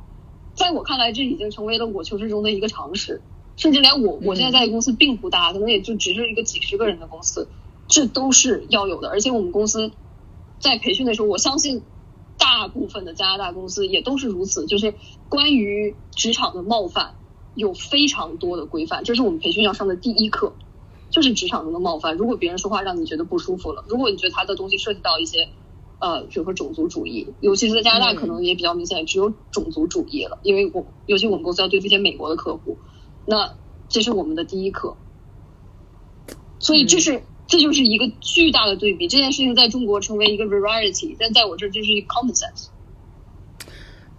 [0.55, 3.21] 在我看来，这已经成为了我求职中的一个常识，
[3.55, 7.47] 甚至连我我现在在的公司并不大，可能也就只是一个几十个人的公司，
[7.87, 9.09] 这都是要有的。
[9.09, 9.91] 而且我们公司
[10.59, 11.81] 在培训的时候，我相信
[12.37, 14.93] 大部分的加拿大公司也都是如此，就是
[15.29, 17.15] 关于职场的冒犯
[17.55, 20.53] 有非常多的规范，这是我们培训要上的第一课，
[21.09, 22.15] 就是职场中的冒犯。
[22.15, 25.49] 如果别人说话让你觉得不舒服了，如果你觉得他的东西涉及到一些。
[25.97, 30.37] 呃，比如说种族主义，尤其是在加拿大，可能也比较明显，只有种族主义了。
[30.43, 32.77] 因为我尤其我们公司要对这些美国的客户，
[33.25, 33.55] 那
[33.87, 34.97] 这是我们的第一课。
[36.59, 39.07] 所以这是这就是一个巨大的对比。
[39.07, 42.67] 这件事情在中国成为一个 variety，但在我这儿就是 common sense。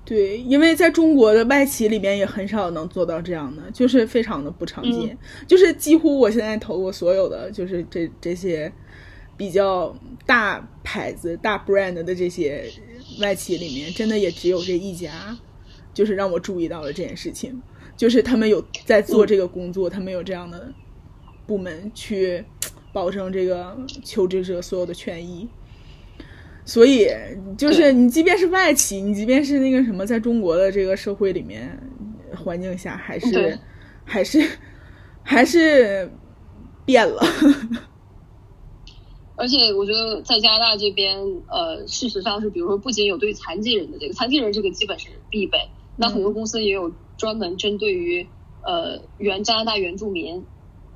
[0.07, 5.19] 对，因为在中国的外企里面也很少能做到这样的，就是非常的不常见。
[5.49, 8.73] 就是几乎我现在投过所有的，就是这这些
[9.37, 9.93] 比较
[10.25, 12.71] 大牌子、大 brand 的这些
[13.21, 15.37] 外企里面，真的也只有这一家，
[15.93, 17.61] 就是让我注意到了这件事情，
[17.97, 20.73] 就是他们有在做这个工作，他们有这样的
[21.49, 22.45] 部门去
[22.93, 25.49] 保证这个求职者所有的权益。
[26.67, 27.09] 所以，
[27.57, 31.79] 就是你即便是外企，你即便是那个什么，在中国的这个社会里面
[32.37, 33.57] 环境下，还是
[34.05, 34.51] 还是
[35.23, 36.11] 还是
[36.85, 37.23] 变了。
[39.37, 45.59] 而且，我觉得在加拿大这边，呃，事实上是，比如说，不仅有对残疾人的这个残疾人这个基本是必备，
[45.95, 48.27] 那很多公司也有专门针对于
[48.65, 50.45] 呃原加拿大原住民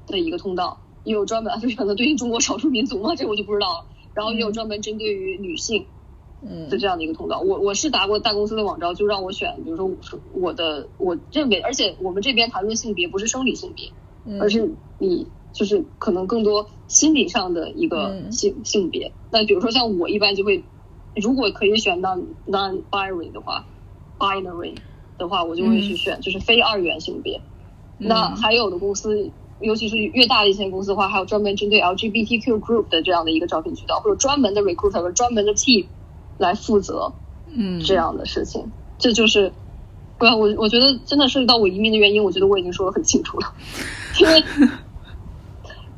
[0.09, 3.85] 的一个通道，也有专门就可能对应中国少数民族嘛，这我就不知道了。
[4.15, 5.87] 然后也有专门针对于女性，
[6.43, 7.41] 嗯，的这样的一个通道。
[7.41, 9.91] 我我是答过大公司的网招，就让我选，比如说
[10.33, 13.93] 我的我认为，而且我们这边谈论性别不是生理性别，
[14.41, 19.13] 而是你就是可能更多心理上的一个性性别。
[19.31, 20.65] 那比如说像我一般就会，
[21.15, 23.67] 如果可以选 non non binary 的话
[24.19, 24.75] ，binary
[25.19, 27.41] 的话，我就会去选就是非二元性别。
[27.97, 29.31] 那还有的公司。
[29.61, 35.87] 尤其是越大的一些公司的话，还有专门针对 LGBTQ group 的这样的一个招聘渠道，或者专门的 recruiter 和专门的 team
[36.39, 37.13] 来负责，
[37.55, 39.53] 嗯，这样的事情，这就是，
[40.19, 43.53] 不要我我觉得真的涉及到我移民的原因，我觉得我已经说的很清楚了，
[44.21, 44.45] 因为。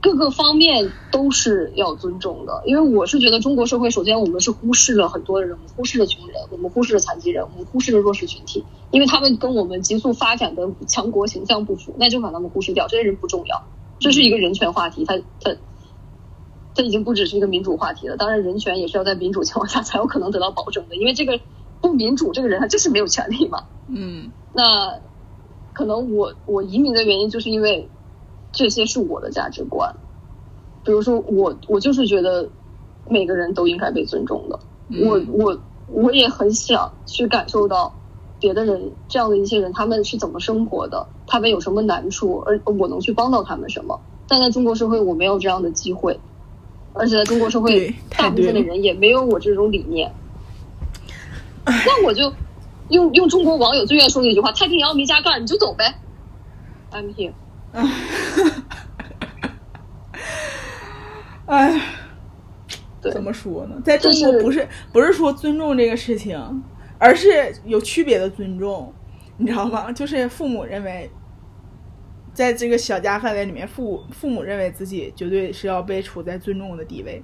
[0.02, 12.88] 各个方面都是要尊重的，因为我是觉得中国社会，首先我们是忽视了很多的人，我们忽视了穷人，我们忽视了残疾人，我们忽视了弱势群体，因为他们跟我们急速发展的强国形象不符，那就把他们忽视掉。
[12.88, 13.62] 这些人不重要，
[14.00, 15.54] 这是一个人权话题，他他
[16.74, 18.16] 他已经不只是一个民主话题了。
[18.16, 21.38] 当然，人权也是要在民主情况下才有可能得到保证的，因为这个
[21.80, 23.66] 不民主，这个人他就是没有权利嘛。
[23.86, 24.98] 嗯，那
[25.72, 27.88] 可能我我移民的原因就是因为。
[28.52, 29.94] 这些是我的价值观，
[30.84, 32.48] 比如说我，我就是觉得
[33.08, 34.58] 每个人都应该被尊重的。
[35.06, 37.94] 我我我也很想去感受到
[38.38, 43.98] 别的人这样的一些人他们是怎么生活的，他们有什么难处，而我能去帮到他们什么。
[44.28, 46.18] 但在中国社会，我没有这样的机会，
[46.92, 50.12] 而且在中国社会，大部分的人也没有我这种理念。
[51.64, 52.32] 那我就
[52.88, 55.94] 用用中国网友最愿意说的一句话：“太平洋没加盖，你就走呗。”
[56.92, 57.32] I'm here。
[61.46, 61.80] 哎，哎，
[63.00, 63.80] 怎么说呢？
[63.84, 66.62] 在中国不是不是说尊重这个事情，
[66.98, 68.92] 而是有区别的尊重，
[69.38, 69.90] 你知道吗？
[69.90, 71.10] 就是父母认为，
[72.34, 77.22] 在这个小家范围里面，父父母认为自己绝对是要被处在尊重的地位，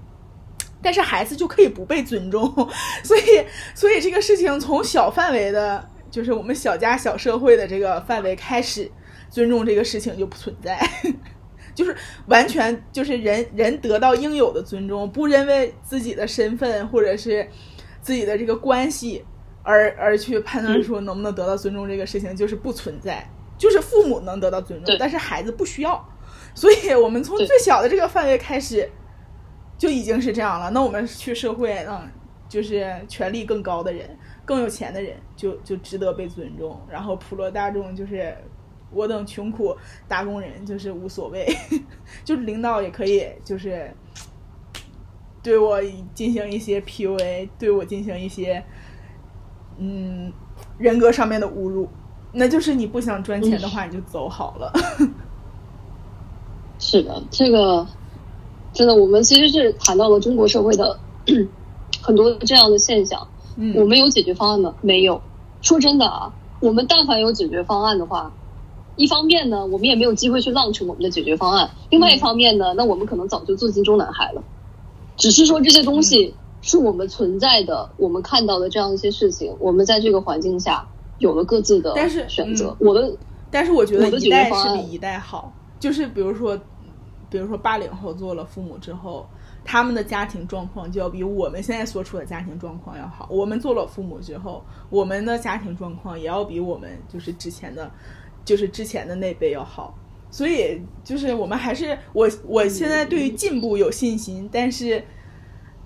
[0.82, 2.52] 但是孩子就可以不被尊重，
[3.04, 3.44] 所以
[3.74, 8.90] 所以这个事情从小范围的，就是我们小家小社会的这个范围开始。
[9.30, 10.78] 尊重这个事情就不存在，
[11.74, 11.94] 就是
[12.26, 17.48] 完全就是人人得到应有的尊重，不认为自己的身份或者是
[18.00, 19.24] 自己的这个关系
[19.62, 26.08] 而而去判断说能不能得到尊重这个事情就是不存在，就是父母能得到尊重，但是孩子不需要，
[26.54, 28.90] 所以我们从最小的这个范围开始
[29.76, 30.70] 就已经是这样了。
[30.70, 32.08] 那我们去社会，嗯，
[32.48, 38.34] 就是权力更高的人、更有钱的人就就值得被尊重，然后普罗大众就是。
[38.90, 39.76] 我等穷苦
[40.06, 41.46] 打工人就是无所谓，
[42.24, 43.90] 就是领导也可以就是
[45.42, 45.80] 对我
[46.14, 48.64] 进行一些 PUA，对我进行一些
[49.78, 50.32] 嗯
[50.78, 51.88] 人格上面的侮辱，
[52.32, 54.72] 那就是你不想赚钱的话，你就走好了。
[56.80, 57.86] 是的，这个
[58.72, 60.98] 真的，我们其实是谈到了中国社会的
[62.00, 63.26] 很多这样的现象。
[63.56, 64.74] 嗯，我们有解决方案吗？
[64.80, 65.20] 没有。
[65.60, 68.32] 说真的啊，我们但凡有解决方案的话。
[68.98, 74.42] 一方面呢，我们也没有机会去 launch 我们的解决方案；另外一方面呢，那我们可能早就做进中南海了。
[75.16, 80.84] 只是说这些东西是我们存在的，我们看到的这样一些事情，我们在这个环境下
[81.18, 81.94] 有了各自的
[82.28, 82.76] 选择。
[82.80, 83.16] 我的，
[83.50, 85.52] 但是我觉得一代是比一代好。
[85.78, 86.58] 就是比如说，
[87.30, 89.24] 比如说八零后做了父母之后，
[89.64, 93.28] 他们的家庭状况就要比我们现在所处的家庭状况要好。
[93.30, 97.88] 我们做了父母之后，我们的家庭状况也要比我们就是之前的。
[98.48, 99.94] 就是之前的那辈要好，
[100.30, 105.04] 所以就是我们还是我我现在对于进步有信心，但是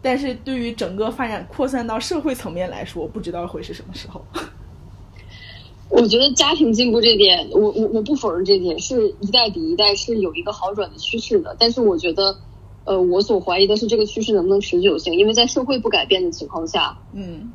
[0.01, 4.25] 但是对于整个发展扩散到社会层面来说，不知道会是什么时候。
[5.91, 11.57] 我觉得家庭进步这点，我我我不否认这点，是一代比一代是有一个好转的趋势的。
[11.59, 12.39] 但是我觉得，
[12.85, 17.53] 呃，我所怀疑的是这个趋势能不能持久性，因为在社会不改变的情况下，嗯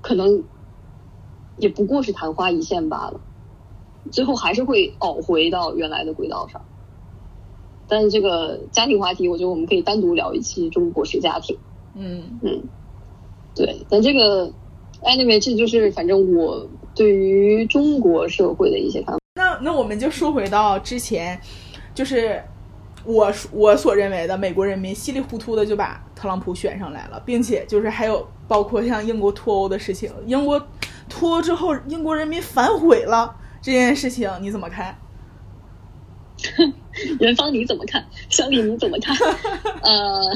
[0.00, 0.42] 可能
[1.58, 3.20] 也不过是昙花一现罢了，
[4.10, 6.60] 最后还是会熬回到原来的轨道上。
[7.88, 11.56] 但是这个家庭话题，我觉得我们可以单独聊一期中国式家庭。
[11.94, 12.62] 嗯嗯，
[13.54, 14.46] 对，但这个
[15.02, 19.18] anyway，这就是反正我对于中国社会的一些看法。
[19.34, 21.40] 那那我们就说回到之前，
[21.94, 22.42] 就是
[23.04, 30.62] 我我所认为的美国人民稀里糊涂的就把特朗普选上来了，并且就是还有包括像英国脱欧的事情，英国
[31.08, 34.96] 脱欧之后英国人民反悔了这件事情，你怎么看？
[37.20, 38.04] 元芳你怎么看？
[38.30, 39.16] 小李你怎么看？
[39.82, 40.30] 呃，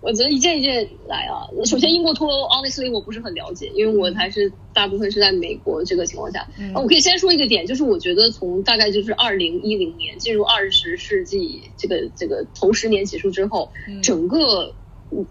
[0.00, 1.46] 我觉得一件一件来啊。
[1.64, 6.46] 首先，英国脱欧，honestly 我不是很了解，因为我还是大部分是在美国这个情况下。
[6.58, 14.74] 嗯我可以先说一个点，就是我觉得从大概就是二零一零年进入二十世纪这个这个头十年结束之后，嗯整个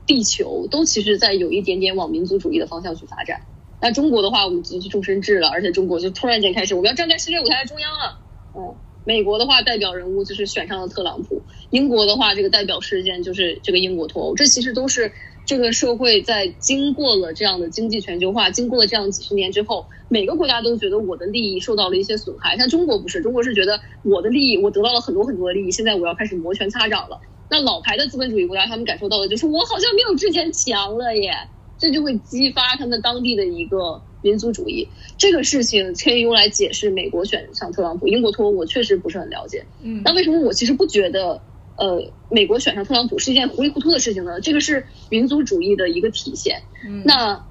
[0.06, 3.42] 地球都其实在有一点点往民族主义的方向去发展。
[3.82, 8.20] 那中国的话，我们直接终身制了，而且中国就突然间开始，我们要站在世界舞台的中央了。
[8.56, 8.76] 嗯，
[9.06, 11.38] 美国的话，代表人物就是选上了特朗普；
[11.70, 14.36] 英国的话，这个代表事件就是这个英国脱欧。
[14.36, 15.12] 这其实都是
[15.46, 22.58] 这个社会在经过了这样的经济全球化，经过了这样几十年之后，每个国家都觉得我的利益受到了一些损害。
[22.58, 27.22] 像中国不是，中国是觉得我的利益，我得到了很多很多的利益，现在我要开始摩拳擦掌了。
[27.50, 31.32] 那老牌的资本主义国家，他们感受到的就是我好像没有之前强了耶，
[31.80, 34.88] 这就会激发他们当地的一个民族主义。
[35.18, 39.66] 这个事情可以用来解释美国选上特朗普，英国脱欧，我确实不是很了解。
[39.82, 41.42] 嗯那为什么我其实不觉得，
[41.78, 44.40] 呃，美国选上特朗普是一件糊里糊涂的事情呢？
[44.42, 46.62] 这个是民族主义的一个体现。
[46.86, 47.46] 嗯那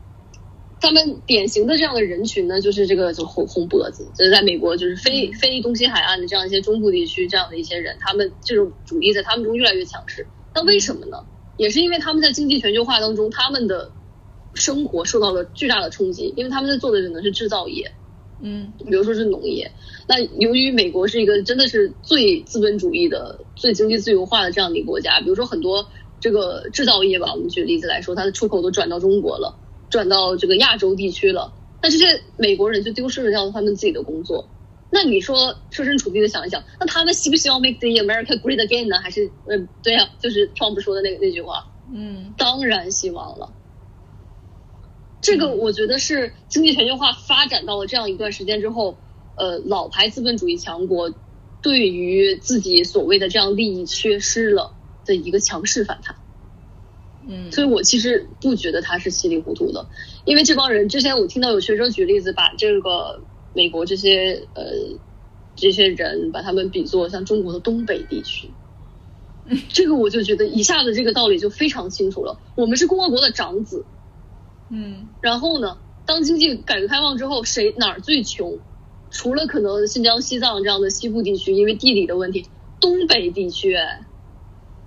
[0.81, 10.25] 他们典型的这样的人群呢，就是这个就红红脖子，就是在美国就是非非东西海岸的这样一些中部地区这样的一些人，他们这种主义在他们中越来越强势。
[10.55, 11.25] 那为什么呢？
[11.57, 13.91] 也是因为他们在经济全球化当中，他们的
[14.59, 17.91] 生活受到了巨大的冲击，因为他们在做的只能是制造业，
[18.43, 19.71] 嗯比如说是农业。
[20.07, 25.87] 那由于美国是一个真的是最资本主义的、最经济自由化的这样的一个国家，比如说很多
[26.21, 29.59] 这个制造业吧，我们举例子来说，它的出口都转到中国了，
[29.91, 31.53] 转到这个亚洲地区了。
[31.81, 34.49] 那这些美国人就丢失了掉他们自己的工作。
[34.91, 38.99] 那你说设身处地的想一想，那他们希不希望 make the America great again 呢？
[38.99, 43.53] 还是嗯，对呀、就是 Trump 说的那个那句话，嗯当然希望了。
[45.21, 48.97] 这个我觉得是经济全球化发展到了这样一段时间之后，
[49.37, 51.13] 呃，老牌资本主义强国
[51.61, 56.17] 对于自己所谓的这样利益缺失了的一个强势反弹。
[57.31, 59.87] 嗯所以我其实不觉得他是稀里糊涂的，
[60.25, 63.21] 因为这帮人之前我听到有学生举例子，把这个
[63.55, 64.65] 美国这些呃
[65.55, 68.49] 这些人把他们比作像中国的东北地区，
[69.69, 72.41] 这个我就觉得一下子这个道理就非常清楚了。
[72.55, 73.85] 我们是共和国的长子，
[74.71, 75.09] 嗯。
[75.21, 78.59] 然后呢，当经济改革开放之后，谁哪儿最穷？
[79.11, 82.47] 除了可能新疆、西藏这样的西部地区，因为地理的问题，
[82.79, 84.03] 东北地区，哎，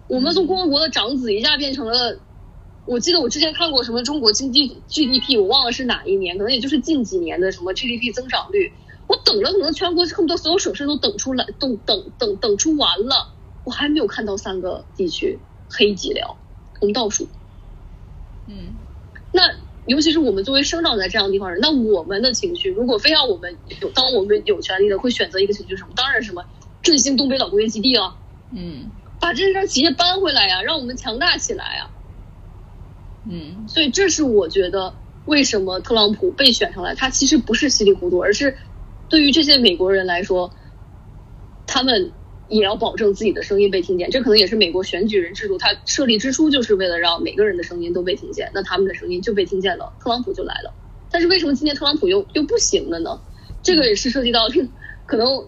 [0.08, 2.20] 我们从共和国的长子一下变成了，
[2.86, 8.72] 我记得我之前看过什么中国经济 GDP，我忘了是哪一年，可能也就是近几年的什么 GDP 增长率，
[9.08, 16.38] 我等了可能全国恨不得所有省市都等出来，等等等等出完了，我还没有看到三个地区黑吉辽，
[16.80, 17.28] 我们倒数。
[18.46, 18.76] 嗯。
[19.34, 19.56] 那
[19.86, 25.92] 尤其是我们作为生长在这样的地方人，那我们的情绪，如果非要我们有，当我们有权利的会选择一个情绪是什么？
[25.96, 26.46] 当然什么
[26.82, 28.16] 振兴东北老工业基地啊，
[28.56, 28.92] 嗯。
[29.20, 31.92] 把这些企业搬回来呀、让我们强大起来呀、
[33.30, 33.68] 嗯。
[33.68, 38.58] 所以这是我觉得为什么特朗普被选上来，他其实不是稀里糊涂，而是
[39.10, 40.52] 对于这些美国人来说，
[41.68, 42.12] 他们
[42.52, 44.12] 也要保证自己的声音被听见。
[44.12, 50.72] 这可能也是美国选举人制度它设立之初就是为了让每个人的声音都被听见，那他们的声音就被听见了，特朗普就来了。
[51.10, 53.20] 但是为什么今年特朗普又又不行了呢？
[53.64, 54.42] 这个也是涉及到
[55.06, 55.46] 可能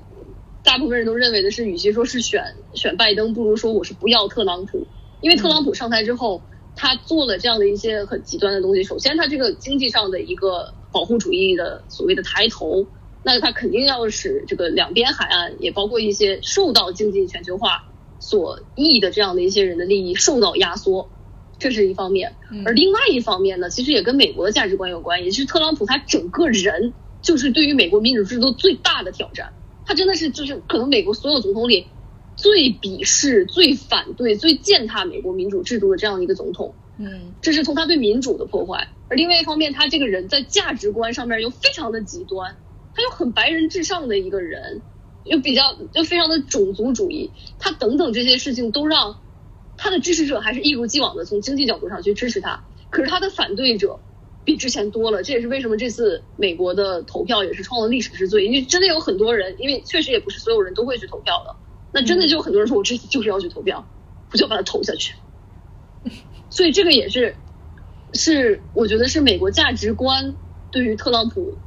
[0.64, 4.86] 大部分人都认为的是，与其说是选选拜登，不如说我是不要特朗普，
[5.22, 6.42] 因为特朗普上台之后，
[6.76, 8.84] 他做了这样的一些很极端的东西。
[8.84, 12.86] 首先，他这个经济上的一个保护主义的所谓的抬头，
[13.24, 17.86] 那他肯定要使这个两边海岸，也包括一些受到经济全球化
[18.20, 21.10] 所益的这样的一些人的利益受到压缩，
[21.58, 22.36] 这是一方面。
[22.52, 29.54] 嗯而另外一方面呢，其实也跟美国的价值观有关，也是特朗普他整个人就是对于美国民主制度最大的挑战。
[29.86, 31.88] 他真的是就是可能美国所有总统里
[32.36, 36.74] 最鄙视、最反对、最践踏美国民主制度的这样一个总统。
[36.98, 38.88] 嗯这是从他对民主的破坏。
[39.10, 42.56] 而另外一方面，他这个人在价值观上面又非常的极端，
[42.96, 44.82] 他又很白人至上的一个人，
[45.24, 49.20] 又比较又非常的种族主义，他等等这些事情都让
[49.78, 54.00] 他的支持者还是一如既往的从经济角度上去支持他，可是他的反对者
[54.46, 61.56] 比之前多了，这也是为什么这次美国的投票也是创了历史之最，因为真的有很多人，因为确实也不是所有人都会去投票的，
[61.92, 63.88] 那真的就有很多人说我这次就是要去投票，
[64.32, 65.16] 我就把它投下去。
[66.50, 67.36] 所以这个也是，
[68.14, 70.36] 是我觉得是美国价值观
[70.70, 71.58] 对于特朗普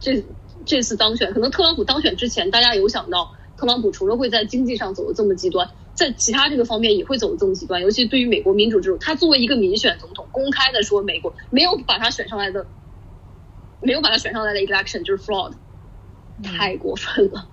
[0.00, 0.24] 这
[0.68, 12.66] 这次当选，可能特朗普当选之前，大家有想到特朗普除了会在经济上走的这么极端，在其他这个方面也会走的这么极端，尤其对于美国民主制度，他作为一个民选总统，公开的说美国没有把他选上来的，
[13.80, 15.54] 没有把他选上来的 election 就是 fraud，
[16.42, 17.48] 太过分了。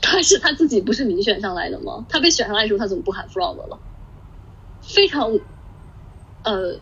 [0.00, 2.06] 他是他自己不是民选上来的吗？
[2.08, 3.80] 他被选上来的时候，他怎么不喊 fraud 了？
[4.80, 5.38] 非常，
[6.44, 6.78] 呃，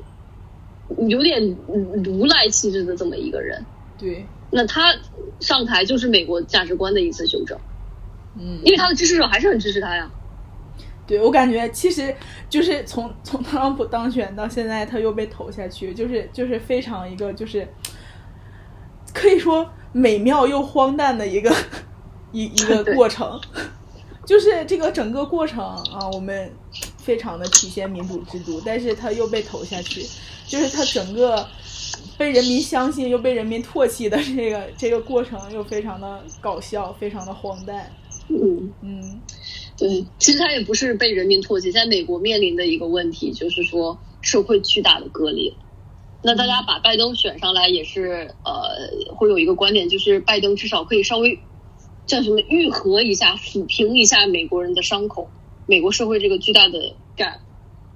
[1.09, 1.57] 有点
[2.09, 3.65] 无赖气质的这么一个人。
[3.99, 4.95] 对，那他
[5.41, 7.59] 上台就是美国价值观的一次修正，
[8.39, 10.11] 嗯，因为他的支持者还是很支持他呀。
[11.07, 12.13] 对我感觉其实
[12.51, 17.69] 就是从从特朗普当选到现在，他又被投下去，就是就是非常一个就是
[19.15, 21.55] 可以说美妙又荒诞的一个
[22.33, 23.41] 一一个过程，
[24.27, 26.53] 就是这个整个过程啊，我们
[26.99, 30.05] 非常的体现民主制度，但是他又被投下去，
[30.49, 31.47] 就是他整个
[32.19, 37.91] 被人民相信又被人民唾弃的这个这个过程又非常的搞笑，非常的荒诞，
[38.29, 39.21] 嗯，嗯
[39.79, 45.53] 对，其实他也不是被人民唾弃，在美国面临的一个问题就是说社会巨大的割裂。
[46.23, 51.39] 那大家把拜登选上来也是呃，会有一个观点，就是拜登至少可以稍微
[52.07, 55.29] 叫什么愈合一下、抚平一下美国人的伤口，
[55.67, 57.39] 美国社会这个巨大的 gap。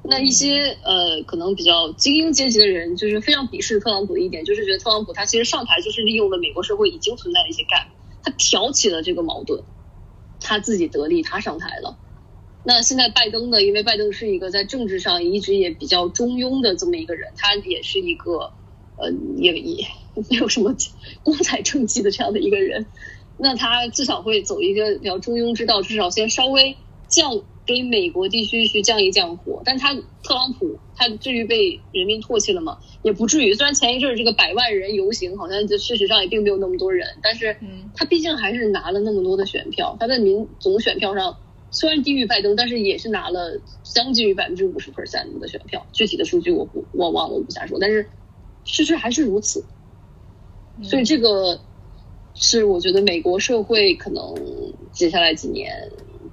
[0.02, 7.86] 那一些呃，可能比较精英阶级的人，就是非常鄙视特朗普的一点，就是觉得特朗普他其实上台就是利用了美国社会已经存在的一些 gap，
[8.22, 9.62] 他挑起了这个矛盾，
[10.40, 11.98] 他自己得利，他上台了。
[12.64, 13.62] 那现在拜登呢？
[13.62, 18.52] 因为拜登是一个在政治上一直也比较中庸的这么一个人，他也是一个
[18.96, 19.86] 呃，也也
[20.28, 20.74] 没有什么
[21.22, 22.86] 光彩政绩的这样的一个人。
[23.38, 26.76] 那他至少会走一个比较中庸之道，至少先稍微
[27.08, 27.40] 降
[27.72, 29.62] 给美国地区去降一降火。
[29.64, 32.78] 但他特朗普，他至于被人民唾弃了吗？
[33.02, 33.54] 也不至于。
[33.54, 41.36] 虽然前一阵儿这个百万人游行，好像这事实上也并没有那么多人，但是嗯他毕竟还是拿了那么多的选票，他在民总选票上
[41.70, 45.86] 虽然低于拜登，但是也是拿了将近于百分之五十 percent 的选票。
[45.92, 47.78] 具体的数据我不我忘了，我不瞎说。
[47.80, 48.08] 但是
[48.64, 49.64] 事实还是如此，
[50.82, 51.60] 所以这个
[52.34, 54.34] 是我觉得美国社会可能
[54.92, 55.90] 接下来几年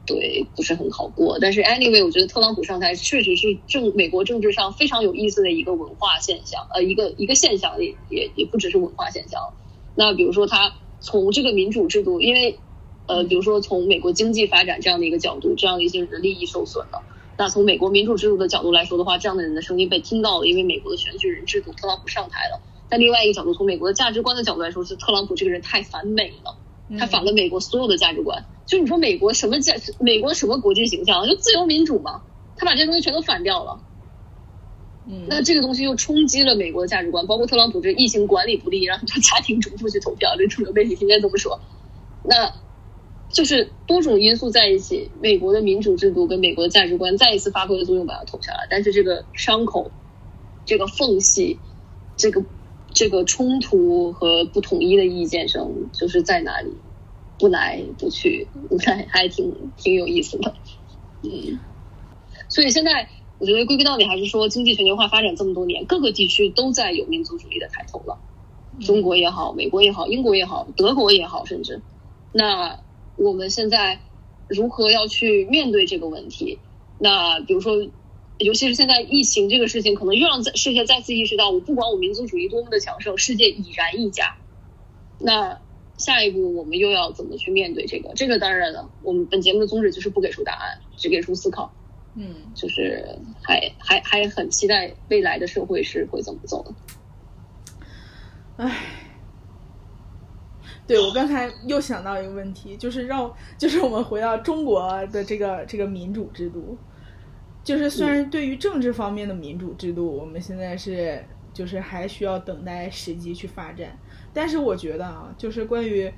[0.07, 1.37] 对不是很好过。
[1.39, 9.53] 但是 anyway，我觉得特朗普上台确实是政美国政治上非常有意思的一个文化现象，呃，一个一个现象也也也不只是文化现象。
[9.93, 12.57] 那比如说他从这个民主制度，因为
[13.05, 17.03] 呃，比如说从美国经济发展这样的一个角度，这样的一些人的利益受损了。
[17.37, 22.59] 那从美国民主制度的角度来说的话，这样的人的声音被听到了，因为美国的选举人制度，特朗普上台了。
[22.89, 26.56] 但另外一个角度，从美国的价值观的角度来说，是特朗普这个人太反美了，
[26.99, 28.45] 他反了美国所有的价值观。
[28.65, 32.21] 就你说美国什么价，美国什么国际形象，就自由民主嘛，
[32.55, 33.79] 他把这些东西全都反掉了。
[35.07, 41.59] 嗯，那这个东西又冲击了美国的价值观，包括特朗普这疫情管理不力，让他家庭主妇去投票，这主流媒体天天这么说。
[42.25, 42.53] 那
[43.29, 48.67] 就是多种因素在一起，美国的民主制度跟美国的价值观再一次发挥了作用，把它投下来。
[48.69, 49.91] 但是这个伤口、
[50.65, 51.57] 这个缝隙、
[52.17, 52.43] 这个
[52.97, 56.73] 这个冲突和不统一的意见声，就是在哪里
[57.37, 58.47] 不来不去，
[58.83, 60.55] 还还挺挺有意思的。
[61.21, 61.59] 嗯，
[62.49, 63.07] 所以现在
[63.37, 68.17] 我觉得归根到底还是说，经济全球化发展这么多年，各个地区都在有民族主义的抬头了。
[68.81, 71.83] 中国也好，美国也好，英国也好，德国也好，甚至
[72.31, 72.79] 那
[73.15, 74.01] 我们现在
[74.47, 76.57] 如何要去面对这个问题？
[76.97, 77.75] 那比如说，
[78.39, 84.35] 尤其是现在疫情这个事情，可能又让世界再次意识到，我不管我民族主义多么的强盛，世界已然一家。
[85.19, 85.59] 那
[85.97, 88.13] 下一步我们又要怎么去面对这个？
[88.15, 91.73] 这个当然了，我们本节目的宗旨就是不给出答案，只给出思考。
[92.19, 96.73] 嗯，就是还还还很期待未来的社会是会怎么走的。
[98.57, 98.75] 唉，
[100.87, 106.75] 对我刚才又想到一个问题，就是让就是我们回到中国的这个这个民主制度，
[107.67, 111.21] 就是虽然对于政治方面的民主制度，我们现在是
[111.51, 113.89] 就是还需要等待时机去发展，
[114.33, 116.09] 但是我觉得啊，就是关于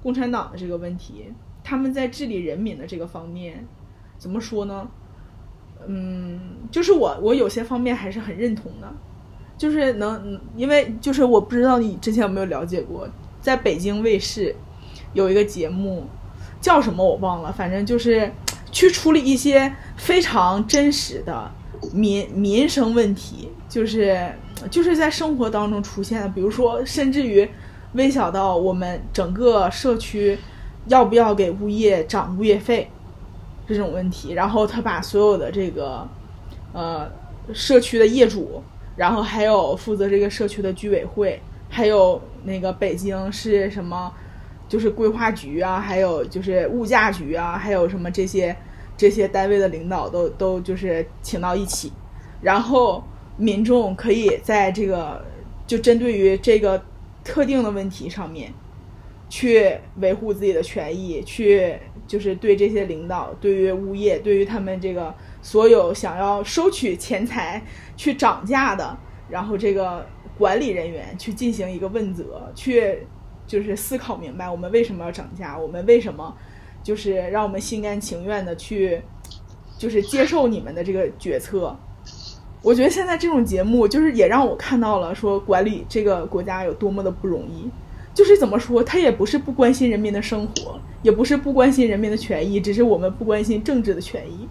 [0.00, 1.24] 共产党的这个问题，
[1.64, 3.66] 他们在治理人民的这个方面，
[4.16, 4.88] 怎么说呢？
[5.88, 6.38] 嗯，
[6.70, 8.88] 就是我我有些方面还是很认同的，
[9.58, 13.08] 就是能，因为就是我不知道你之前有没有了解过，
[13.40, 14.54] 在北京卫视
[15.14, 16.06] 有一个节目
[16.60, 18.30] 叫什么我忘了，反正就是
[18.72, 21.48] 去处理一些非常真实的
[21.92, 24.34] 民民生问题，就是
[24.68, 27.48] 就是在生活当中出现的，比如说甚至于
[27.92, 30.36] 微小到我们整个社区
[30.88, 32.90] 要不要给物业涨物业费。
[33.64, 36.06] 这种问题，然后他把所有的这个，
[36.72, 37.08] 呃，
[37.54, 38.62] 社区的业主，
[38.96, 41.40] 然后还有负责这个社区的居委会，
[41.70, 44.12] 还有那个北京市什么，
[44.72, 48.56] 就是规划局啊，还有就是物价局啊，还有什么这些
[48.96, 51.92] 这些单位的领导都都就是请到一起，
[52.40, 53.04] 然后
[53.36, 55.22] 民众可以在这个
[55.66, 56.82] 就针对于这个
[57.22, 58.50] 特定的问题上面，
[59.28, 61.76] 去维护自己的权益，去。
[62.04, 67.62] 就是对这些领导，对于物业，对于他们这个所有想要收取钱财
[67.96, 68.98] 去涨价的，
[69.30, 70.04] 然后这个
[70.36, 72.98] 管理人员去进行一个问责，去
[73.52, 76.34] 就是思考明白我们为什么要涨价，我们为什么
[76.82, 79.02] 就是让我们心甘情愿的去
[79.76, 81.76] 就是接受你们的这个决策。
[82.62, 87.68] 我觉得现在这种节目就是也让我看到了说管理这个国家有多么的不容易。
[88.14, 94.48] 就是怎么说，他也不是不关心人民的生活，也不是不关心人民的权益，只是我们不关心政治的权益。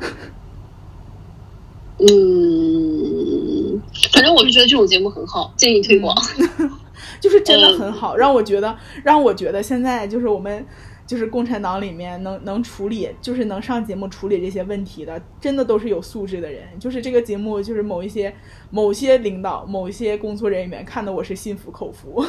[2.00, 6.16] 嗯，反正我是觉得这种节目很好，建议推广。
[7.20, 10.64] 就是真的很好，让我觉得，让我觉得现在就是我们
[11.06, 16.66] 就是共产党里面能能处理，就是能上节目处理这些问题的，真的都是有素质的人。
[16.78, 18.34] 就是这个节目，就是某一些
[18.70, 22.24] 某些领导、某一些工作人员看的，我是心服口服。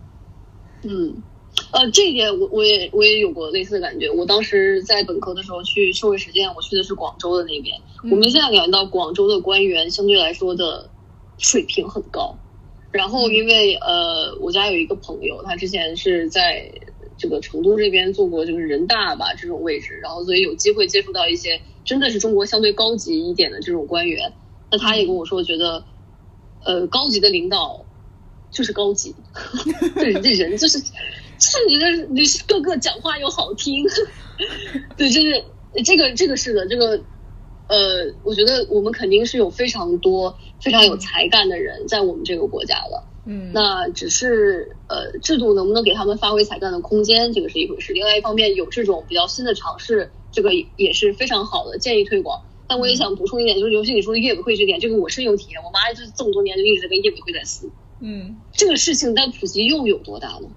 [0.82, 1.22] 嗯，
[1.72, 4.10] 呃，这一点我我也我也有过类似的感觉。
[4.10, 7.78] 我当时在本科的时候去社会实践，我去的是广州的那边。
[8.04, 10.88] 我们现在感觉到广州的官员相对来说的
[11.36, 12.34] 水平很高。
[12.92, 16.70] 然后因为呃，我家有一个朋友，他之前是在
[17.16, 24.32] 这个成都这边做过就是人大吧这种位置，然后所以有机会接触到一些真的是中国相对高级一点的这种官员。
[24.70, 25.84] 那他也跟我说，觉得
[26.64, 27.84] 呃高级的领导。
[28.52, 29.14] 就是高级，
[29.94, 33.84] 对，这人就是，是你的，你个个讲话又好听，
[34.98, 35.44] 对，就是
[35.84, 37.00] 这个，这个是的，这个，
[37.70, 47.92] 呃，我觉得我们肯定是有非常多非常有才干的人在我们这个国家的，嗯，那只是呃，制度能不能给他们发挥才干的空间，这个是一回事。
[47.92, 52.42] 另外一方面，有这种比较新的尝试，这个也是非常好的，建议推广。
[52.66, 55.62] 但我也想补充一点，就是尤其你说的业委会这点，这个我深有体验。
[55.62, 57.70] 我妈就是这么多年就一直跟业委会在撕。
[58.00, 60.48] 嗯，这个事情在普及又有多大呢？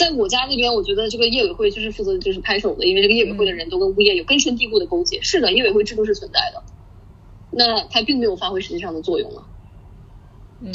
[0.00, 5.20] 在我家那边，我觉得这个业委会就是负责就是拍手的，因为这个业委会的人都跟物业有根深蒂固的勾结。
[5.20, 6.62] 是的，业委会制度是存在的，
[7.50, 9.46] 那它并没有发挥实际上的作用了。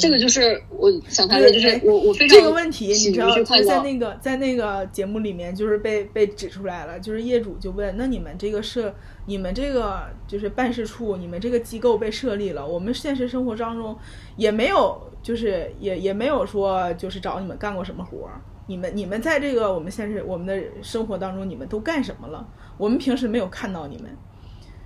[0.00, 8.92] 这个就是我想谈的，就是我我非常这个问题，你知道，就是在那个在那个节目里面，就是被被指出来了，就是业主就问，那你们这个设，
[9.26, 13.96] 你们这个就是办事处，你们这个机构被设立了，我们现实生活当中
[14.36, 22.46] 也没有，就是也也没有说就是找你们干过什么活儿，你们你们在这个我们现实我们的生活当中，你们都干什么了？
[22.76, 24.10] 我们平时没有看到你们，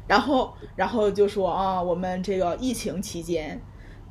[0.06, 3.60] 然后然后就说啊，我们这个疫情期间，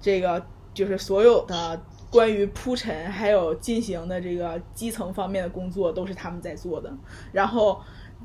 [0.02, 0.46] 这个。
[0.72, 1.82] 就是所有的
[2.12, 6.94] 关于铺陈还有进行的这个基层方面的工作都是他们在做的，
[7.34, 7.82] 然后，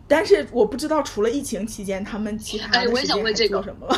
[0.06, 3.96] 但是我不知道除了疫情期间他们其他的时间还做什么了？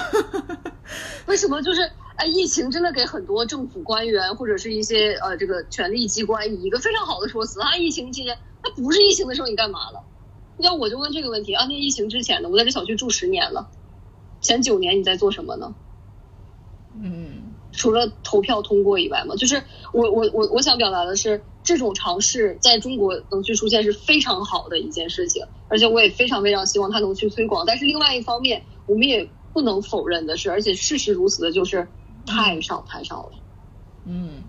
[1.27, 1.83] 为什么就是
[2.17, 10.03] 哎，疫情真的给很多政府官员或者是一些呃这个权力机关以一个非常好的说辞啊，疫情期间那不是疫情的时候你干嘛了？
[10.59, 12.49] 要我就问这个问题啊，那疫情之前呢？
[12.49, 13.69] 我在这小区住十年了，
[14.41, 15.75] 前九年你在做什么呢？
[17.01, 17.43] 嗯。
[17.73, 19.63] 除了投票通过以外嘛，就是
[19.93, 27.67] 我我我我想表达的是，这种尝试在中国能去出现是非常好的一件事情，而且我也非常非常希望它能去推广。
[27.67, 31.87] 但是另外一方面，我们也不能否认的是，而且事实如此的就是
[32.27, 33.33] 太少太少了。
[34.05, 34.43] 嗯，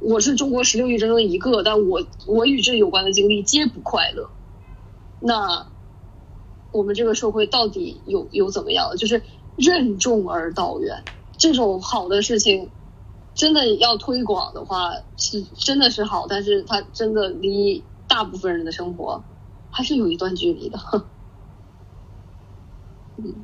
[0.00, 4.30] 我是中国十六亿人中的一个，但我我与这有关的经历皆不快乐。
[5.20, 5.66] 那
[6.72, 8.96] 我们这个社会到底有有怎么样？
[8.96, 9.22] 就是
[9.56, 11.04] 任重而道远。
[11.36, 12.68] 这种好的事情，
[13.34, 19.22] 真的要推广的话，是真的是好，但是它真的离大部分人的生活
[19.70, 20.78] 还是有一段距离的。
[23.18, 23.34] 嗯，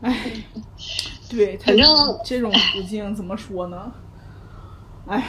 [0.00, 0.44] 哎，
[1.30, 1.86] 对，反正
[2.24, 3.92] 这种途径怎么说呢？
[5.06, 5.24] 哎，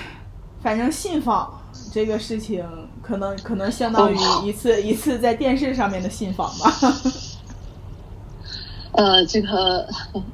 [0.62, 1.62] 反正信访
[1.92, 2.66] 这个事情，
[3.02, 6.74] 可能可能相当于一次一次在电视上面的信访吧。
[8.92, 9.88] 呃，这个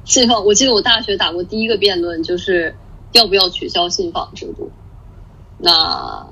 [0.04, 2.74] 信访，我记得我大学打过第一个辩论，就是
[3.12, 4.70] 要不要取消信访制度。
[5.58, 6.26] 那，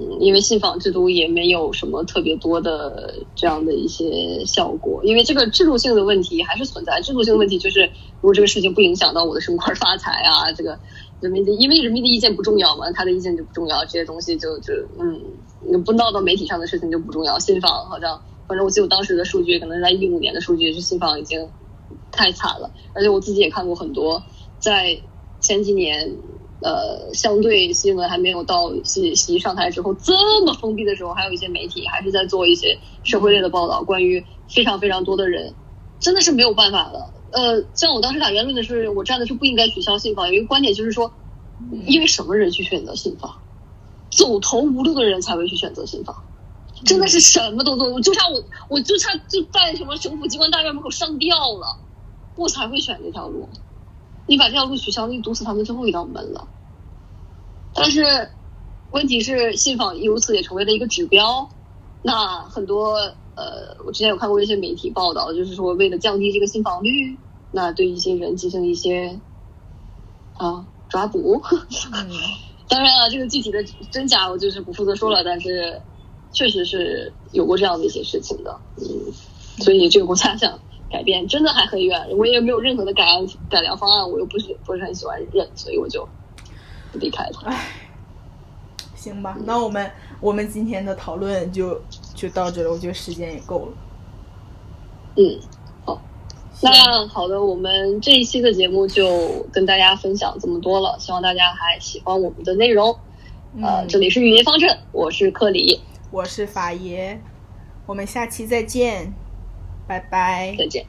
[0.00, 7.00] 嗯，因为信访制度也没有什么特别多的这样的一些效果，因为这个制度性的问题还是存在。
[7.02, 10.78] 制度性的问题就是，如果这个事情不影响到我的升官发财啊，这个
[11.20, 17.38] 人民的，因为人民的意见不重要嘛，他的意见就不重要，这些东西就就嗯，不闹到媒体上的事情就不重要。
[17.38, 18.22] 信访好像。
[18.48, 21.48] 反正我记得我当时的数据，可能在一五年的数据是信访已经
[22.10, 24.20] 太惨了，而且我自己也看过很多，
[24.58, 25.00] 在
[25.38, 26.16] 前几年，
[26.62, 35.54] 呃，相对新闻还没有到习习上台之后这么封闭的时候，还有一些媒体还是在做一些社会类的报道，关于非常非常多的人，
[35.98, 37.12] 真的是没有办法了。
[37.32, 41.12] 呃，像我当时打辩论的是，我站的是不应该取消信访，有一个观点就是说，
[41.86, 43.40] 因为什么人去选择信访？
[44.10, 46.24] 走投无路的人才会去选择信访。
[46.84, 51.78] 真的是什么都做，就差我，我就差就在什么省府机关大院门口上吊了，
[52.36, 53.48] 我才会选这条路。
[54.30, 56.46] 你把这条路取消，你堵死他们最后一道门了。
[57.74, 58.30] 但是，
[58.92, 61.50] 问题是信访由此也成为了一个指标。
[62.02, 62.94] 那很多
[63.34, 67.18] 呃，我之前有看过一些媒体报道，就是说为了降低这个信访率，
[67.50, 69.18] 那对一些人进行一些
[70.36, 71.42] 啊抓捕。
[72.70, 75.82] 当然了，这个具体的真假我就是不负责说了，但是。
[76.32, 78.86] 确实是有过这样的一些事情的，嗯，
[79.58, 80.56] 所以这个国家想
[80.90, 83.04] 改变真的还很远，我也没有任何的改
[83.48, 86.06] 改良方案，我又不是不是很喜欢忍，所以我就
[86.92, 87.42] 不离开了。
[87.44, 87.68] 唉，
[88.96, 89.90] 行吧，那我们
[90.20, 91.80] 我们今天的讨论就
[92.14, 93.72] 就到这了，我觉得时间也够了。
[95.16, 95.40] 嗯，
[95.84, 96.00] 好，
[96.62, 102.96] 那好的，我们这一期的节目就跟大家分享这么多了，希望大家还喜欢我们的内容。
[103.62, 105.80] 呃，这里是语音方阵，我是克里。
[106.12, 107.20] 我是法爷，
[107.86, 109.12] 我们下期再见，
[109.90, 110.54] 拜拜。
[110.56, 110.86] 再见。